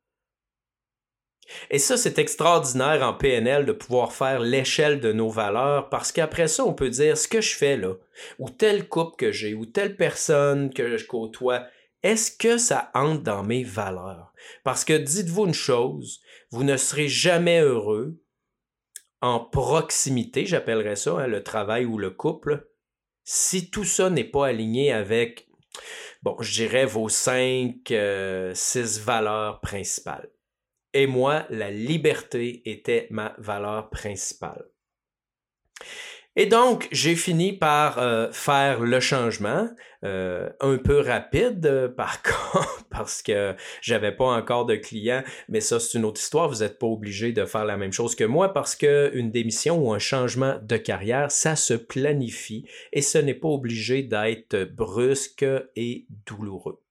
Et 1.70 1.80
ça, 1.80 1.98
c'est 1.98 2.20
extraordinaire 2.20 3.02
en 3.04 3.14
PNL 3.14 3.66
de 3.66 3.72
pouvoir 3.72 4.14
faire 4.14 4.40
l'échelle 4.40 5.00
de 5.00 5.12
nos 5.12 5.30
valeurs 5.30 5.90
parce 5.90 6.12
qu'après 6.12 6.48
ça, 6.48 6.66
on 6.66 6.74
peut 6.74 6.90
dire 6.90 7.18
ce 7.18 7.28
que 7.28 7.42
je 7.42 7.56
fais 7.56 7.78
là, 7.78 7.94
ou 8.40 8.50
telle 8.50 8.88
coupe 8.88 9.18
que 9.18 9.32
j'ai, 9.32 9.54
ou 9.54 9.66
telle 9.66 9.96
personne 9.96 10.74
que 10.74 10.98
je 10.98 11.06
côtoie, 11.06 11.66
est-ce 12.04 12.32
que 12.32 12.58
ça 12.58 12.90
entre 12.94 13.24
dans 13.24 13.44
mes 13.44 13.64
valeurs? 13.64 14.34
Parce 14.64 14.84
que 14.84 14.94
dites-vous 14.94 15.48
une 15.48 15.54
chose, 15.54 16.22
vous 16.50 16.64
ne 16.64 16.78
serez 16.78 17.08
jamais 17.08 17.62
heureux 17.62 18.20
en 19.22 19.40
proximité, 19.40 20.46
j'appellerais 20.46 20.96
ça, 20.96 21.12
hein, 21.12 21.28
le 21.28 21.44
travail 21.44 21.86
ou 21.86 22.00
le 22.00 22.10
couple, 22.10 22.68
si 23.24 23.70
tout 23.70 23.84
ça 23.84 24.10
n'est 24.10 24.24
pas 24.24 24.48
aligné 24.48 24.92
avec, 24.92 25.48
bon, 26.24 26.36
je 26.40 26.52
dirais 26.52 26.86
vos 26.86 27.08
cinq, 27.08 27.92
euh, 27.92 28.52
six 28.56 29.00
valeurs 29.00 29.62
principales. 29.62 30.30
Et 30.94 31.08
moi, 31.08 31.46
la 31.50 31.72
liberté 31.72 32.62
était 32.66 33.08
ma 33.10 33.34
valeur 33.38 33.90
principale. 33.90 34.66
Et 36.38 36.46
donc, 36.46 36.88
j'ai 36.94 37.16
fini 37.16 37.52
par 37.52 38.00
euh, 38.00 38.32
faire 38.32 38.80
le 38.80 39.02
changement, 39.02 39.68
euh, 40.06 40.50
un 40.62 40.78
peu 40.78 41.02
rapide 41.02 41.66
euh, 41.66 41.90
par 41.96 42.22
contre, 42.24 42.86
parce 42.90 43.22
que 43.22 43.54
j'avais 43.82 44.14
pas 44.14 44.28
encore 44.28 44.66
de 44.66 44.76
clients, 44.76 45.24
mais 45.50 45.60
ça 45.60 45.82
c'est 45.82 45.98
une 45.98 46.06
autre 46.06 46.22
histoire. 46.22 46.48
Vous 46.48 46.60
n'êtes 46.60 46.80
pas 46.80 46.88
obligé 46.88 47.34
de 47.34 47.44
faire 47.44 47.66
la 47.66 47.76
même 47.76 47.92
chose 47.92 48.16
que 48.16 48.24
moi 48.24 48.54
parce 48.54 48.78
que 48.78 49.12
une 49.14 49.30
démission 49.30 49.78
ou 49.78 49.92
un 49.92 50.00
changement 50.00 50.58
de 50.62 50.78
carrière, 50.78 51.30
ça 51.32 51.58
se 51.58 51.74
planifie 51.74 52.66
et 52.94 53.02
ce 53.02 53.18
n'est 53.18 53.34
pas 53.34 53.50
obligé 53.50 54.02
d'être 54.02 54.64
brusque 54.64 55.46
et 55.76 56.06
douloureux. 56.26 56.82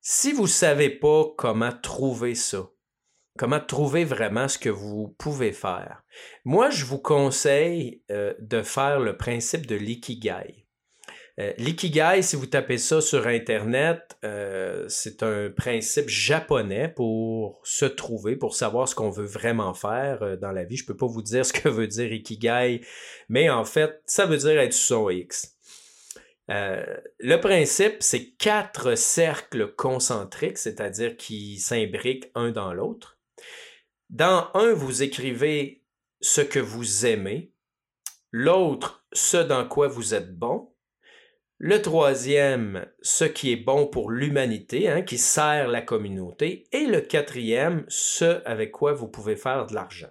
Si 0.00 0.32
vous 0.32 0.46
savez 0.46 0.90
pas 0.90 1.24
comment 1.36 1.72
trouver 1.72 2.36
ça, 2.36 2.70
comment 3.38 3.60
trouver 3.60 4.04
vraiment 4.04 4.48
ce 4.48 4.58
que 4.58 4.68
vous 4.68 5.14
pouvez 5.18 5.52
faire. 5.52 6.02
Moi, 6.44 6.70
je 6.70 6.84
vous 6.84 6.98
conseille 6.98 8.02
euh, 8.10 8.34
de 8.38 8.62
faire 8.62 9.00
le 9.00 9.16
principe 9.16 9.66
de 9.66 9.74
l'ikigai. 9.74 10.66
Euh, 11.40 11.52
l'ikigai, 11.58 12.22
si 12.22 12.36
vous 12.36 12.46
tapez 12.46 12.78
ça 12.78 13.00
sur 13.00 13.26
Internet, 13.26 14.16
euh, 14.24 14.84
c'est 14.88 15.24
un 15.24 15.50
principe 15.50 16.08
japonais 16.08 16.88
pour 16.88 17.60
se 17.64 17.86
trouver, 17.86 18.36
pour 18.36 18.54
savoir 18.54 18.88
ce 18.88 18.94
qu'on 18.94 19.10
veut 19.10 19.26
vraiment 19.26 19.74
faire 19.74 20.38
dans 20.38 20.52
la 20.52 20.62
vie. 20.62 20.76
Je 20.76 20.84
ne 20.84 20.86
peux 20.86 20.96
pas 20.96 21.08
vous 21.08 21.22
dire 21.22 21.44
ce 21.46 21.52
que 21.52 21.68
veut 21.68 21.88
dire 21.88 22.12
ikigai, 22.12 22.82
mais 23.28 23.50
en 23.50 23.64
fait, 23.64 24.00
ça 24.06 24.26
veut 24.26 24.36
dire 24.36 24.60
être 24.60 24.72
son 24.72 25.10
X. 25.10 25.56
le 26.46 27.36
principe, 27.38 27.96
c'est 27.98 28.30
quatre 28.38 28.94
cercles 28.94 29.74
concentriques, 29.74 30.58
c'est-à-dire 30.58 31.16
qui 31.16 31.58
s'imbriquent 31.58 32.30
un 32.36 32.52
dans 32.52 32.72
l'autre. 32.72 33.13
Dans 34.10 34.50
un, 34.54 34.72
vous 34.72 35.02
écrivez 35.02 35.82
ce 36.20 36.40
que 36.40 36.58
vous 36.58 37.06
aimez, 37.06 37.52
l'autre, 38.30 39.04
ce 39.12 39.36
dans 39.36 39.66
quoi 39.66 39.88
vous 39.88 40.14
êtes 40.14 40.36
bon, 40.36 40.74
le 41.58 41.80
troisième, 41.80 42.86
ce 43.00 43.24
qui 43.24 43.52
est 43.52 43.56
bon 43.56 43.86
pour 43.86 44.10
l'humanité, 44.10 44.88
hein, 44.88 45.02
qui 45.02 45.18
sert 45.18 45.68
la 45.68 45.82
communauté, 45.82 46.64
et 46.72 46.86
le 46.86 47.00
quatrième, 47.00 47.84
ce 47.88 48.42
avec 48.46 48.72
quoi 48.72 48.92
vous 48.92 49.08
pouvez 49.08 49.36
faire 49.36 49.66
de 49.66 49.74
l'argent. 49.74 50.10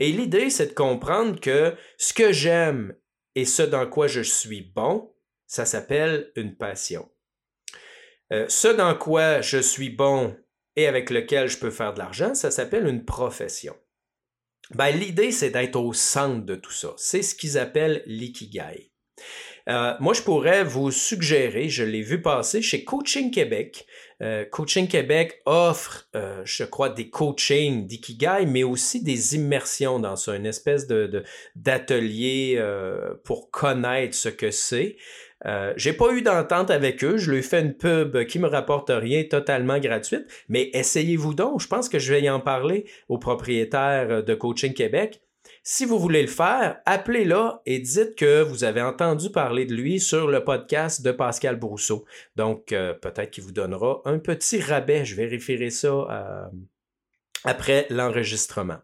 Et 0.00 0.10
l'idée, 0.10 0.50
c'est 0.50 0.68
de 0.68 0.74
comprendre 0.74 1.38
que 1.38 1.76
ce 1.98 2.12
que 2.12 2.32
j'aime 2.32 2.96
et 3.34 3.44
ce 3.44 3.62
dans 3.62 3.86
quoi 3.86 4.08
je 4.08 4.20
suis 4.20 4.62
bon, 4.62 5.14
ça 5.46 5.64
s'appelle 5.64 6.32
une 6.34 6.56
passion. 6.56 7.10
Euh, 8.32 8.46
ce 8.48 8.68
dans 8.68 8.96
quoi 8.96 9.42
je 9.42 9.58
suis 9.58 9.90
bon, 9.90 10.36
et 10.76 10.86
avec 10.86 11.10
lequel 11.10 11.48
je 11.48 11.58
peux 11.58 11.70
faire 11.70 11.94
de 11.94 11.98
l'argent, 11.98 12.34
ça 12.34 12.50
s'appelle 12.50 12.86
une 12.86 13.04
profession. 13.04 13.76
Ben, 14.74 14.90
L'idée, 14.90 15.32
c'est 15.32 15.50
d'être 15.50 15.76
au 15.76 15.92
centre 15.92 16.44
de 16.46 16.54
tout 16.54 16.72
ça. 16.72 16.94
C'est 16.96 17.22
ce 17.22 17.34
qu'ils 17.34 17.58
appellent 17.58 18.02
l'ikigai. 18.06 18.92
Euh, 19.68 19.94
moi, 20.00 20.12
je 20.12 20.22
pourrais 20.22 20.64
vous 20.64 20.90
suggérer, 20.90 21.68
je 21.68 21.84
l'ai 21.84 22.02
vu 22.02 22.20
passer 22.20 22.62
chez 22.62 22.84
Coaching 22.84 23.30
Québec. 23.30 23.86
Euh, 24.20 24.44
Coaching 24.44 24.88
Québec 24.88 25.40
offre, 25.46 26.08
euh, 26.16 26.42
je 26.44 26.64
crois, 26.64 26.88
des 26.88 27.10
coachings 27.10 27.86
d'ikigai, 27.86 28.46
mais 28.46 28.64
aussi 28.64 29.02
des 29.02 29.36
immersions 29.36 29.98
dans 29.98 30.16
ça, 30.16 30.34
une 30.34 30.46
espèce 30.46 30.86
de 30.86 31.22
d'atelier 31.54 32.60
pour 33.24 33.50
connaître 33.50 34.16
ce 34.16 34.28
que 34.28 34.50
c'est. 34.50 34.96
Euh, 35.46 35.72
j'ai 35.76 35.92
pas 35.92 36.12
eu 36.12 36.22
d'entente 36.22 36.70
avec 36.70 37.02
eux. 37.04 37.16
Je 37.16 37.30
lui 37.30 37.38
ai 37.38 37.42
fait 37.42 37.60
une 37.60 37.74
pub 37.74 38.24
qui 38.26 38.38
me 38.38 38.48
rapporte 38.48 38.90
rien, 38.90 39.24
totalement 39.24 39.78
gratuite. 39.78 40.26
Mais 40.48 40.70
essayez-vous 40.72 41.34
donc. 41.34 41.60
Je 41.60 41.68
pense 41.68 41.88
que 41.88 41.98
je 41.98 42.12
vais 42.12 42.22
y 42.22 42.30
en 42.30 42.40
parler 42.40 42.86
au 43.08 43.18
propriétaire 43.18 44.22
de 44.22 44.34
Coaching 44.34 44.74
Québec. 44.74 45.20
Si 45.64 45.84
vous 45.84 45.98
voulez 45.98 46.22
le 46.22 46.28
faire, 46.28 46.80
appelez-la 46.86 47.62
et 47.66 47.78
dites 47.78 48.16
que 48.16 48.42
vous 48.42 48.64
avez 48.64 48.82
entendu 48.82 49.30
parler 49.30 49.64
de 49.64 49.74
lui 49.74 50.00
sur 50.00 50.26
le 50.26 50.42
podcast 50.42 51.02
de 51.02 51.12
Pascal 51.12 51.56
Brousseau. 51.56 52.04
Donc, 52.34 52.72
euh, 52.72 52.94
peut-être 52.94 53.30
qu'il 53.30 53.44
vous 53.44 53.52
donnera 53.52 54.02
un 54.04 54.18
petit 54.18 54.60
rabais. 54.60 55.04
Je 55.04 55.14
vérifierai 55.14 55.70
ça. 55.70 55.88
Euh, 55.88 56.48
après 57.44 57.86
l'enregistrement. 57.90 58.78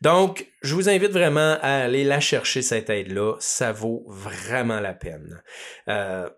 Donc, 0.00 0.46
je 0.62 0.74
vous 0.74 0.88
invite 0.88 1.12
vraiment 1.12 1.58
à 1.62 1.84
aller 1.84 2.04
la 2.04 2.20
chercher, 2.20 2.62
cette 2.62 2.90
aide-là. 2.90 3.36
Ça 3.38 3.72
vaut 3.72 4.04
vraiment 4.08 4.80
la 4.80 4.92
peine. 4.92 5.42
Euh, 5.88 6.28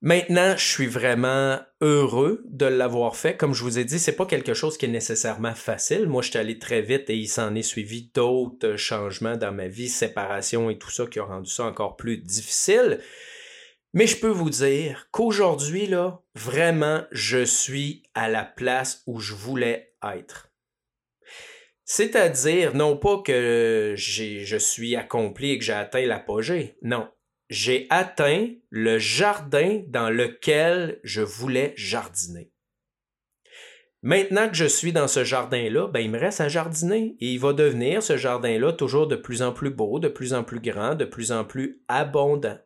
maintenant, 0.00 0.56
je 0.56 0.64
suis 0.64 0.86
vraiment 0.86 1.60
heureux 1.80 2.42
de 2.46 2.66
l'avoir 2.66 3.16
fait. 3.16 3.36
Comme 3.36 3.54
je 3.54 3.62
vous 3.62 3.78
ai 3.78 3.84
dit, 3.84 3.98
c'est 3.98 4.16
pas 4.16 4.26
quelque 4.26 4.54
chose 4.54 4.76
qui 4.76 4.86
est 4.86 4.88
nécessairement 4.88 5.54
facile. 5.54 6.08
Moi, 6.08 6.22
je 6.22 6.30
suis 6.30 6.38
allé 6.38 6.58
très 6.58 6.82
vite 6.82 7.08
et 7.08 7.16
il 7.16 7.28
s'en 7.28 7.54
est 7.54 7.62
suivi 7.62 8.10
d'autres 8.14 8.76
changements 8.76 9.36
dans 9.36 9.52
ma 9.52 9.68
vie, 9.68 9.88
séparation 9.88 10.70
et 10.70 10.78
tout 10.78 10.90
ça 10.90 11.06
qui 11.06 11.20
ont 11.20 11.26
rendu 11.26 11.50
ça 11.50 11.64
encore 11.64 11.96
plus 11.96 12.18
difficile. 12.18 13.00
Mais 13.94 14.06
je 14.06 14.16
peux 14.16 14.28
vous 14.28 14.50
dire 14.50 15.08
qu'aujourd'hui, 15.10 15.86
là, 15.86 16.22
vraiment, 16.34 17.04
je 17.12 17.44
suis 17.44 18.02
à 18.14 18.28
la 18.30 18.44
place 18.44 19.02
où 19.06 19.20
je 19.20 19.34
voulais 19.34 19.91
C'est-à-dire, 21.84 22.74
non 22.74 22.96
pas 22.96 23.22
que 23.24 23.94
je 23.96 24.56
suis 24.56 24.96
accompli 24.96 25.50
et 25.50 25.58
que 25.58 25.64
j'ai 25.64 25.72
atteint 25.72 26.06
l'apogée, 26.06 26.76
non. 26.82 27.08
J'ai 27.50 27.86
atteint 27.90 28.48
le 28.70 28.98
jardin 28.98 29.82
dans 29.88 30.08
lequel 30.08 31.00
je 31.04 31.20
voulais 31.20 31.74
jardiner. 31.76 32.50
Maintenant 34.04 34.48
que 34.48 34.56
je 34.56 34.64
suis 34.64 34.92
dans 34.92 35.06
ce 35.06 35.22
jardin-là, 35.22 35.86
ben, 35.86 36.00
il 36.00 36.10
me 36.10 36.18
reste 36.18 36.40
à 36.40 36.48
jardiner. 36.48 37.14
Et 37.20 37.32
il 37.32 37.38
va 37.38 37.52
devenir, 37.52 38.02
ce 38.02 38.16
jardin-là, 38.16 38.72
toujours 38.72 39.06
de 39.06 39.14
plus 39.14 39.42
en 39.42 39.52
plus 39.52 39.70
beau, 39.70 40.00
de 40.00 40.08
plus 40.08 40.34
en 40.34 40.42
plus 40.42 40.60
grand, 40.60 40.96
de 40.96 41.04
plus 41.04 41.30
en 41.30 41.44
plus 41.44 41.84
abondant. 41.86 42.58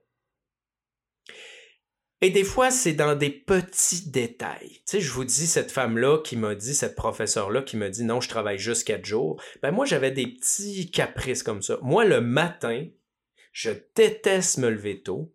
Et 2.27 2.31
des 2.31 2.43
fois, 2.43 2.73
c'est 2.73 2.93
dans 2.93 3.15
des 3.15 3.31
petits 3.31 4.11
détails. 4.11 4.73
Tu 4.79 4.81
sais, 4.87 5.01
je 5.01 5.13
vous 5.13 5.25
dis, 5.25 5.47
cette 5.47 5.71
femme-là 5.71 6.19
qui 6.25 6.37
m'a 6.37 6.57
dit, 6.57 6.75
cette 6.75 6.97
professeure-là 6.97 7.63
qui 7.63 7.77
m'a 7.77 7.89
dit, 7.89 8.03
non, 8.03 8.21
je 8.21 8.29
travaille 8.29 8.59
juste 8.59 8.85
quatre 8.85 9.05
jours. 9.05 9.41
Ben, 9.63 9.71
moi, 9.71 9.85
j'avais 9.85 10.11
des 10.11 10.27
petits 10.27 10.91
caprices 10.91 11.45
comme 11.45 11.63
ça. 11.63 11.79
Moi, 11.83 12.05
le 12.05 12.21
matin, 12.21 12.85
je 13.53 13.71
déteste 13.95 14.59
me 14.59 14.71
lever 14.71 15.05
tôt 15.05 15.33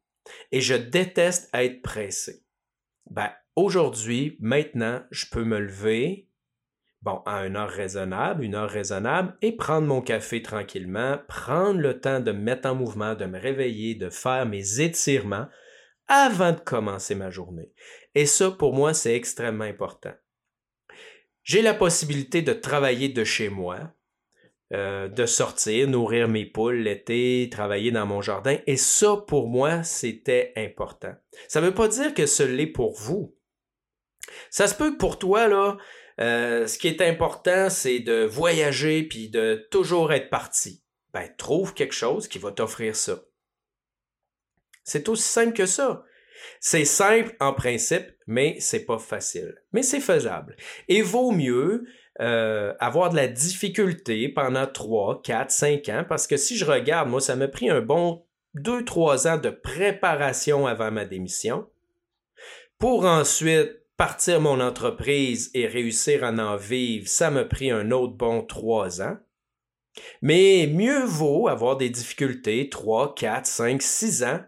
et 0.52 0.60
je 0.60 0.74
déteste 0.74 1.50
être 1.54 1.82
pressé. 1.82 2.44
Ben, 3.10 3.32
aujourd'hui, 3.56 4.36
maintenant, 4.42 5.02
je 5.12 5.28
peux 5.32 5.46
me 5.46 5.60
lever, 5.60 6.28
bon, 7.04 7.22
à 7.26 7.46
une 7.46 7.56
heure 7.56 7.70
raisonnable, 7.70 8.44
une 8.44 8.56
heure 8.56 8.70
raisonnable, 8.70 9.38
et 9.42 9.54
prendre 9.54 9.88
mon 9.88 10.02
café 10.02 10.42
tranquillement, 10.42 11.20
prendre 11.30 11.80
le 11.80 12.02
temps 12.02 12.20
de 12.20 12.34
me 12.34 12.42
mettre 12.42 12.68
en 12.68 12.76
mouvement, 12.76 13.16
de 13.16 13.28
me 13.28 13.40
réveiller, 13.40 13.96
de 13.96 14.10
faire 14.10 14.46
mes 14.46 14.82
étirements 14.82 15.48
avant 16.14 16.52
de 16.52 16.60
commencer 16.60 17.16
ma 17.16 17.30
journée. 17.30 17.72
Et 18.16 18.26
ça, 18.26 18.52
pour 18.52 18.74
moi, 18.74 18.94
c'est 18.94 19.16
extrêmement 19.16 19.64
important. 19.64 20.12
J'ai 21.44 21.62
la 21.62 21.74
possibilité 21.74 22.42
de 22.42 22.52
travailler 22.52 23.08
de 23.08 23.24
chez 23.24 23.48
moi. 23.48 23.94
euh, 24.74 25.10
de 25.10 25.26
sortir, 25.26 25.90
nourrir 25.90 26.30
mes 26.30 26.46
poules 26.46 26.78
l'été, 26.78 27.50
travailler 27.52 27.92
dans 27.92 28.06
mon 28.06 28.22
jardin. 28.22 28.58
Et 28.68 28.78
ça, 28.78 29.18
pour 29.28 29.50
moi, 29.50 29.84
c'était 29.84 30.54
important. 30.56 31.14
Ça 31.50 31.60
ne 31.60 31.66
veut 31.66 31.74
pas 31.74 31.90
dire 31.90 32.14
que 32.14 32.26
ce 32.26 32.44
l'est 32.44 32.68
pour 32.68 32.98
vous. 32.98 33.36
Ça 34.50 34.68
se 34.68 34.76
peut 34.76 34.94
que 34.94 34.98
pour 34.98 35.20
toi, 35.20 35.50
là, 35.50 35.78
euh, 36.22 36.68
ce 36.68 36.78
qui 36.78 36.88
est 36.88 37.02
important, 37.02 37.70
c'est 37.70 38.00
de 38.00 38.24
voyager 38.24 39.04
puis 39.04 39.30
de 39.30 39.68
toujours 39.72 40.14
être 40.14 40.30
parti. 40.30 40.84
Ben, 41.14 41.30
trouve 41.38 41.74
quelque 41.74 41.94
chose 41.94 42.30
qui 42.30 42.40
va 42.40 42.54
t'offrir 42.54 42.96
ça. 42.96 43.20
C'est 44.84 45.10
aussi 45.10 45.28
simple 45.28 45.54
que 45.54 45.66
ça. 45.66 46.04
C'est 46.60 46.86
simple 46.86 47.36
en 47.40 47.54
principe, 47.54 48.08
mais 48.28 48.58
c'est 48.60 48.86
pas 48.86 49.00
facile. 49.00 49.56
Mais 49.74 49.84
c'est 49.84 50.00
faisable. 50.00 50.56
Et 50.88 51.02
vaut 51.02 51.32
mieux 51.32 51.86
euh, 52.20 52.74
avoir 52.80 53.10
de 53.10 53.16
la 53.16 53.28
difficulté 53.28 54.30
pendant 54.30 54.68
3, 54.68 55.22
4, 55.24 55.52
5 55.52 55.90
ans, 55.90 56.06
parce 56.08 56.28
que 56.28 56.38
si 56.38 56.58
je 56.58 56.66
regarde, 56.66 57.10
moi, 57.10 57.22
ça 57.22 57.36
m'a 57.36 57.48
pris 57.48 57.70
un 57.70 57.82
bon 57.82 58.26
2-3 58.56 59.28
ans 59.30 59.38
de 59.38 59.50
préparation 59.50 60.68
avant 60.68 60.92
ma 60.92 61.06
démission, 61.06 61.68
pour 62.78 63.06
ensuite 63.06 63.82
partir 63.98 64.42
mon 64.42 64.60
entreprise 64.60 65.52
et 65.54 65.68
réussir 65.68 66.24
à 66.24 66.32
en 66.32 66.58
vivre, 66.58 67.08
ça 67.08 67.30
m'a 67.30 67.46
pris 67.46 67.72
un 67.72 67.92
autre 67.92 68.14
bon 68.14 68.42
3 68.42 69.02
ans. 69.02 69.18
Mais 70.22 70.68
mieux 70.68 71.04
vaut 71.04 71.48
avoir 71.48 71.78
des 71.78 71.90
difficultés 71.90 72.70
3, 72.70 73.16
4, 73.16 73.46
5, 73.46 73.82
6 73.82 74.24
ans 74.24 74.42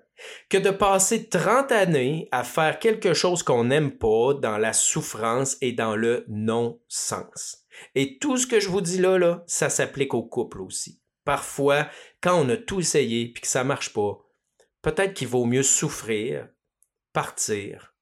que 0.50 0.58
de 0.58 0.70
passer 0.70 1.30
30 1.30 1.72
années 1.72 2.28
à 2.32 2.44
faire 2.44 2.80
quelque 2.80 3.14
chose 3.14 3.44
qu'on 3.44 3.66
n'aime 3.66 3.98
pas 3.98 4.34
dans 4.34 4.58
la 4.58 4.74
souffrance 4.74 5.58
et 5.62 5.72
dans 5.72 5.96
le 5.96 6.26
non-sens. 6.28 7.66
Et 7.96 8.18
tout 8.20 8.38
ce 8.38 8.48
que 8.48 8.60
je 8.60 8.70
vous 8.70 8.82
dis 8.82 9.00
là, 9.00 9.18
là 9.18 9.44
ça 9.48 9.70
s'applique 9.70 10.14
au 10.14 10.24
couple 10.24 10.62
aussi. 10.62 11.02
Parfois, 11.26 11.88
quand 12.22 12.40
on 12.40 12.50
a 12.50 12.58
tout 12.58 12.80
essayé 12.80 13.22
et 13.22 13.34
que 13.34 13.48
ça 13.48 13.64
marche 13.64 13.94
pas, 13.94 14.20
peut-être 14.82 15.14
qu'il 15.14 15.28
vaut 15.28 15.46
mieux 15.46 15.64
souffrir, 15.64 16.50
partir, 17.14 17.94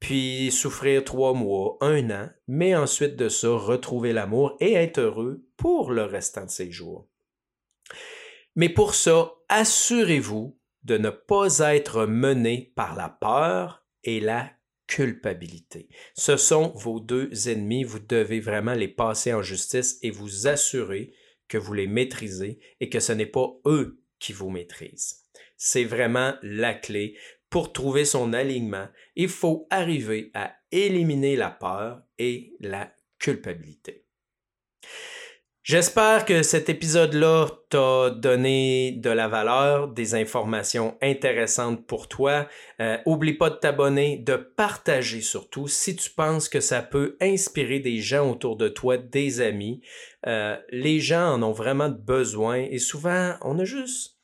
puis 0.00 0.50
souffrir 0.50 1.04
trois 1.04 1.34
mois, 1.34 1.76
un 1.80 2.10
an, 2.10 2.30
mais 2.48 2.74
ensuite 2.74 3.16
de 3.16 3.28
ça, 3.28 3.50
retrouver 3.50 4.12
l'amour 4.12 4.56
et 4.60 4.72
être 4.72 4.98
heureux 4.98 5.44
pour 5.56 5.92
le 5.92 6.04
restant 6.04 6.46
de 6.46 6.50
ses 6.50 6.72
jours. 6.72 7.06
Mais 8.56 8.68
pour 8.68 8.94
ça, 8.94 9.34
assurez-vous 9.48 10.58
de 10.84 10.98
ne 10.98 11.10
pas 11.10 11.58
être 11.74 12.06
mené 12.06 12.72
par 12.74 12.96
la 12.96 13.08
peur 13.08 13.84
et 14.04 14.20
la 14.20 14.50
culpabilité. 14.86 15.88
Ce 16.14 16.36
sont 16.36 16.72
vos 16.74 16.98
deux 17.00 17.48
ennemis, 17.48 17.84
vous 17.84 18.00
devez 18.00 18.40
vraiment 18.40 18.74
les 18.74 18.88
passer 18.88 19.32
en 19.32 19.42
justice 19.42 19.98
et 20.02 20.10
vous 20.10 20.48
assurer 20.48 21.12
que 21.48 21.58
vous 21.58 21.74
les 21.74 21.86
maîtrisez 21.86 22.58
et 22.80 22.88
que 22.88 23.00
ce 23.00 23.12
n'est 23.12 23.26
pas 23.26 23.48
eux 23.66 24.02
qui 24.18 24.32
vous 24.32 24.50
maîtrisent. 24.50 25.24
C'est 25.56 25.84
vraiment 25.84 26.34
la 26.42 26.74
clé. 26.74 27.16
Pour 27.50 27.72
trouver 27.72 28.04
son 28.04 28.32
alignement, 28.32 28.88
il 29.16 29.28
faut 29.28 29.66
arriver 29.70 30.30
à 30.34 30.54
éliminer 30.70 31.36
la 31.36 31.50
peur 31.50 32.02
et 32.18 32.54
la 32.60 32.92
culpabilité. 33.18 33.99
J'espère 35.62 36.24
que 36.24 36.42
cet 36.42 36.70
épisode-là 36.70 37.46
t'a 37.68 38.08
donné 38.08 38.92
de 38.92 39.10
la 39.10 39.28
valeur, 39.28 39.88
des 39.88 40.14
informations 40.14 40.96
intéressantes 41.02 41.86
pour 41.86 42.08
toi. 42.08 42.48
Euh, 42.80 42.96
oublie 43.04 43.34
pas 43.34 43.50
de 43.50 43.56
t'abonner, 43.56 44.16
de 44.16 44.36
partager 44.36 45.20
surtout 45.20 45.68
si 45.68 45.94
tu 45.96 46.08
penses 46.08 46.48
que 46.48 46.60
ça 46.60 46.80
peut 46.80 47.18
inspirer 47.20 47.78
des 47.78 47.98
gens 47.98 48.30
autour 48.30 48.56
de 48.56 48.68
toi, 48.68 48.96
des 48.96 49.42
amis. 49.42 49.82
Euh, 50.26 50.56
les 50.70 50.98
gens 50.98 51.34
en 51.34 51.42
ont 51.42 51.52
vraiment 51.52 51.90
besoin 51.90 52.56
et 52.56 52.78
souvent 52.78 53.34
on 53.42 53.58
a 53.58 53.64
juste 53.64 54.16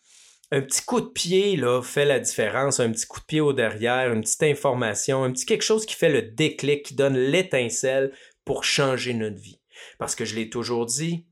un 0.52 0.62
petit 0.62 0.84
coup 0.84 1.02
de 1.02 1.08
pied 1.08 1.56
là 1.56 1.82
fait 1.82 2.06
la 2.06 2.18
différence, 2.18 2.80
un 2.80 2.90
petit 2.92 3.06
coup 3.06 3.20
de 3.20 3.26
pied 3.26 3.40
au 3.42 3.52
derrière, 3.52 4.10
une 4.10 4.22
petite 4.22 4.44
information, 4.44 5.22
un 5.22 5.32
petit 5.32 5.44
quelque 5.44 5.64
chose 5.64 5.84
qui 5.84 5.96
fait 5.96 6.08
le 6.08 6.22
déclic, 6.22 6.84
qui 6.84 6.94
donne 6.94 7.18
l'étincelle 7.18 8.12
pour 8.46 8.64
changer 8.64 9.12
notre 9.12 9.36
vie. 9.36 9.60
Parce 9.98 10.14
que 10.14 10.24
je 10.24 10.34
l'ai 10.34 10.50
toujours 10.50 10.86
dit, 10.86 11.26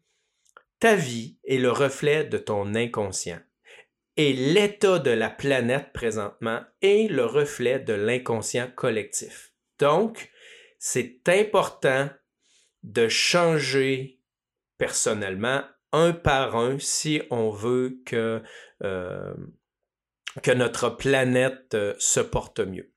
ta 0.81 0.95
vie 0.95 1.39
est 1.45 1.59
le 1.59 1.71
reflet 1.71 2.25
de 2.25 2.39
ton 2.39 2.75
inconscient. 2.75 3.41
Et 4.17 4.33
l'état 4.33 4.99
de 4.99 5.11
la 5.11 5.31
planète 5.31 5.93
présentement 5.93 6.63
est 6.83 7.11
le 7.11 7.25
reflet 7.25 7.81
de 7.81 7.95
l'inconscient 7.95 8.71
collectif. 8.71 9.53
Donc, 9.79 10.31
c'est 10.79 11.29
important 11.29 12.11
de 12.83 13.09
changer 13.09 14.21
personnellement 14.79 15.63
un 15.93 16.13
par 16.13 16.57
un 16.57 16.79
si 16.79 17.23
on 17.31 17.51
veut 17.51 18.01
que, 18.05 18.43
euh, 18.83 19.35
notre 20.55 20.91
planète 20.91 21.75
euh, 21.75 21.95
se 21.99 22.21
porte 22.21 22.61
mieux. 22.61 22.93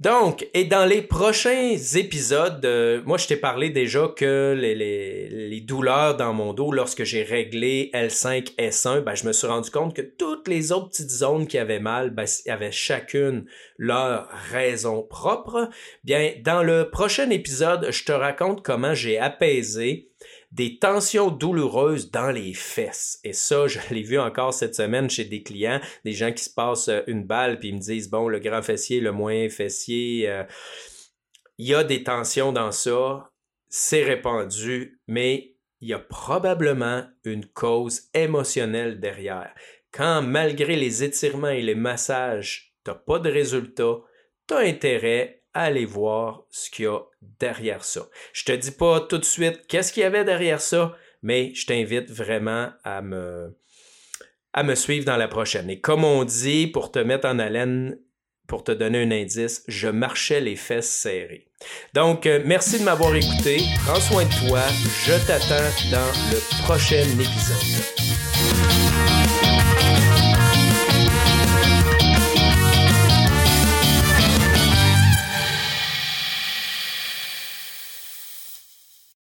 Donc, 0.00 0.48
et 0.54 0.64
dans 0.64 0.84
les 0.84 1.02
prochains 1.02 1.76
épisodes, 1.94 2.64
euh, 2.64 3.00
moi 3.06 3.16
je 3.16 3.28
t'ai 3.28 3.36
parlé 3.36 3.70
déjà 3.70 4.08
que 4.08 4.52
les, 4.58 4.74
les, 4.74 5.60
douleurs 5.60 6.16
dans 6.16 6.34
mon 6.34 6.52
dos, 6.52 6.72
lorsque 6.72 7.04
j'ai 7.04 7.22
réglé 7.22 7.90
L5, 7.94 8.56
S1, 8.56 9.00
ben, 9.00 9.14
je 9.14 9.26
me 9.26 9.32
suis 9.32 9.46
rendu 9.46 9.70
compte 9.70 9.94
que 9.94 10.02
toutes 10.02 10.48
les 10.48 10.72
autres 10.72 10.88
petites 10.88 11.10
zones 11.10 11.46
qui 11.46 11.58
avaient 11.58 11.78
mal 11.78 12.10
ben, 12.10 12.26
avaient 12.48 12.72
chacune 12.72 13.46
leur 13.78 14.28
raison 14.50 15.02
propre. 15.02 15.70
Bien, 16.02 16.32
dans 16.44 16.64
le 16.64 16.90
prochain 16.90 17.30
épisode, 17.30 17.86
je 17.90 18.04
te 18.04 18.12
raconte 18.12 18.64
comment 18.64 18.94
j'ai 18.94 19.18
apaisé 19.18 20.10
des 20.54 20.78
tensions 20.78 21.30
douloureuses 21.30 22.12
dans 22.12 22.30
les 22.30 22.54
fesses. 22.54 23.18
Et 23.24 23.32
ça, 23.32 23.66
je 23.66 23.80
l'ai 23.90 24.02
vu 24.02 24.20
encore 24.20 24.54
cette 24.54 24.76
semaine 24.76 25.10
chez 25.10 25.24
des 25.24 25.42
clients, 25.42 25.80
des 26.04 26.12
gens 26.12 26.32
qui 26.32 26.44
se 26.44 26.50
passent 26.50 26.88
euh, 26.88 27.02
une 27.08 27.24
balle 27.24 27.58
puis 27.58 27.72
me 27.72 27.80
disent 27.80 28.08
bon, 28.08 28.28
le 28.28 28.38
grand 28.38 28.62
fessier, 28.62 29.00
le 29.00 29.10
moyen 29.10 29.48
fessier, 29.48 30.28
euh, 30.28 30.44
il 31.58 31.66
y 31.66 31.74
a 31.74 31.82
des 31.82 32.04
tensions 32.04 32.52
dans 32.52 32.70
ça, 32.70 33.30
c'est 33.68 34.04
répandu, 34.04 35.00
mais 35.08 35.56
il 35.80 35.88
y 35.88 35.92
a 35.92 35.98
probablement 35.98 37.04
une 37.24 37.46
cause 37.46 38.08
émotionnelle 38.14 39.00
derrière. 39.00 39.52
Quand 39.90 40.22
malgré 40.22 40.76
les 40.76 41.02
étirements 41.02 41.48
et 41.48 41.62
les 41.62 41.74
massages, 41.74 42.74
tu 42.84 42.92
n'as 42.92 42.96
pas 42.96 43.18
de 43.18 43.30
résultat, 43.30 43.96
tu 44.46 44.54
as 44.54 44.58
intérêt 44.58 45.43
aller 45.54 45.84
voir 45.84 46.42
ce 46.50 46.68
qu'il 46.70 46.84
y 46.84 46.88
a 46.88 47.00
derrière 47.40 47.84
ça. 47.84 48.08
Je 48.32 48.44
te 48.44 48.52
dis 48.52 48.72
pas 48.72 49.00
tout 49.00 49.18
de 49.18 49.24
suite 49.24 49.66
qu'est-ce 49.68 49.92
qu'il 49.92 50.02
y 50.02 50.06
avait 50.06 50.24
derrière 50.24 50.60
ça, 50.60 50.96
mais 51.22 51.54
je 51.54 51.66
t'invite 51.66 52.10
vraiment 52.10 52.70
à 52.82 53.00
me, 53.00 53.56
à 54.52 54.62
me 54.62 54.74
suivre 54.74 55.04
dans 55.06 55.16
la 55.16 55.28
prochaine. 55.28 55.70
Et 55.70 55.80
comme 55.80 56.04
on 56.04 56.24
dit, 56.24 56.66
pour 56.66 56.90
te 56.90 56.98
mettre 56.98 57.28
en 57.28 57.38
haleine, 57.38 57.98
pour 58.46 58.64
te 58.64 58.72
donner 58.72 59.02
un 59.02 59.10
indice, 59.10 59.64
je 59.68 59.88
marchais 59.88 60.40
les 60.40 60.56
fesses 60.56 60.90
serrées. 60.90 61.48
Donc, 61.94 62.26
euh, 62.26 62.42
merci 62.44 62.78
de 62.78 62.84
m'avoir 62.84 63.14
écouté. 63.14 63.62
Prends 63.86 64.00
soin 64.00 64.24
de 64.24 64.48
toi. 64.48 64.60
Je 65.06 65.26
t'attends 65.26 65.90
dans 65.90 66.12
le 66.30 66.64
prochain 66.64 67.02
épisode. 67.18 68.83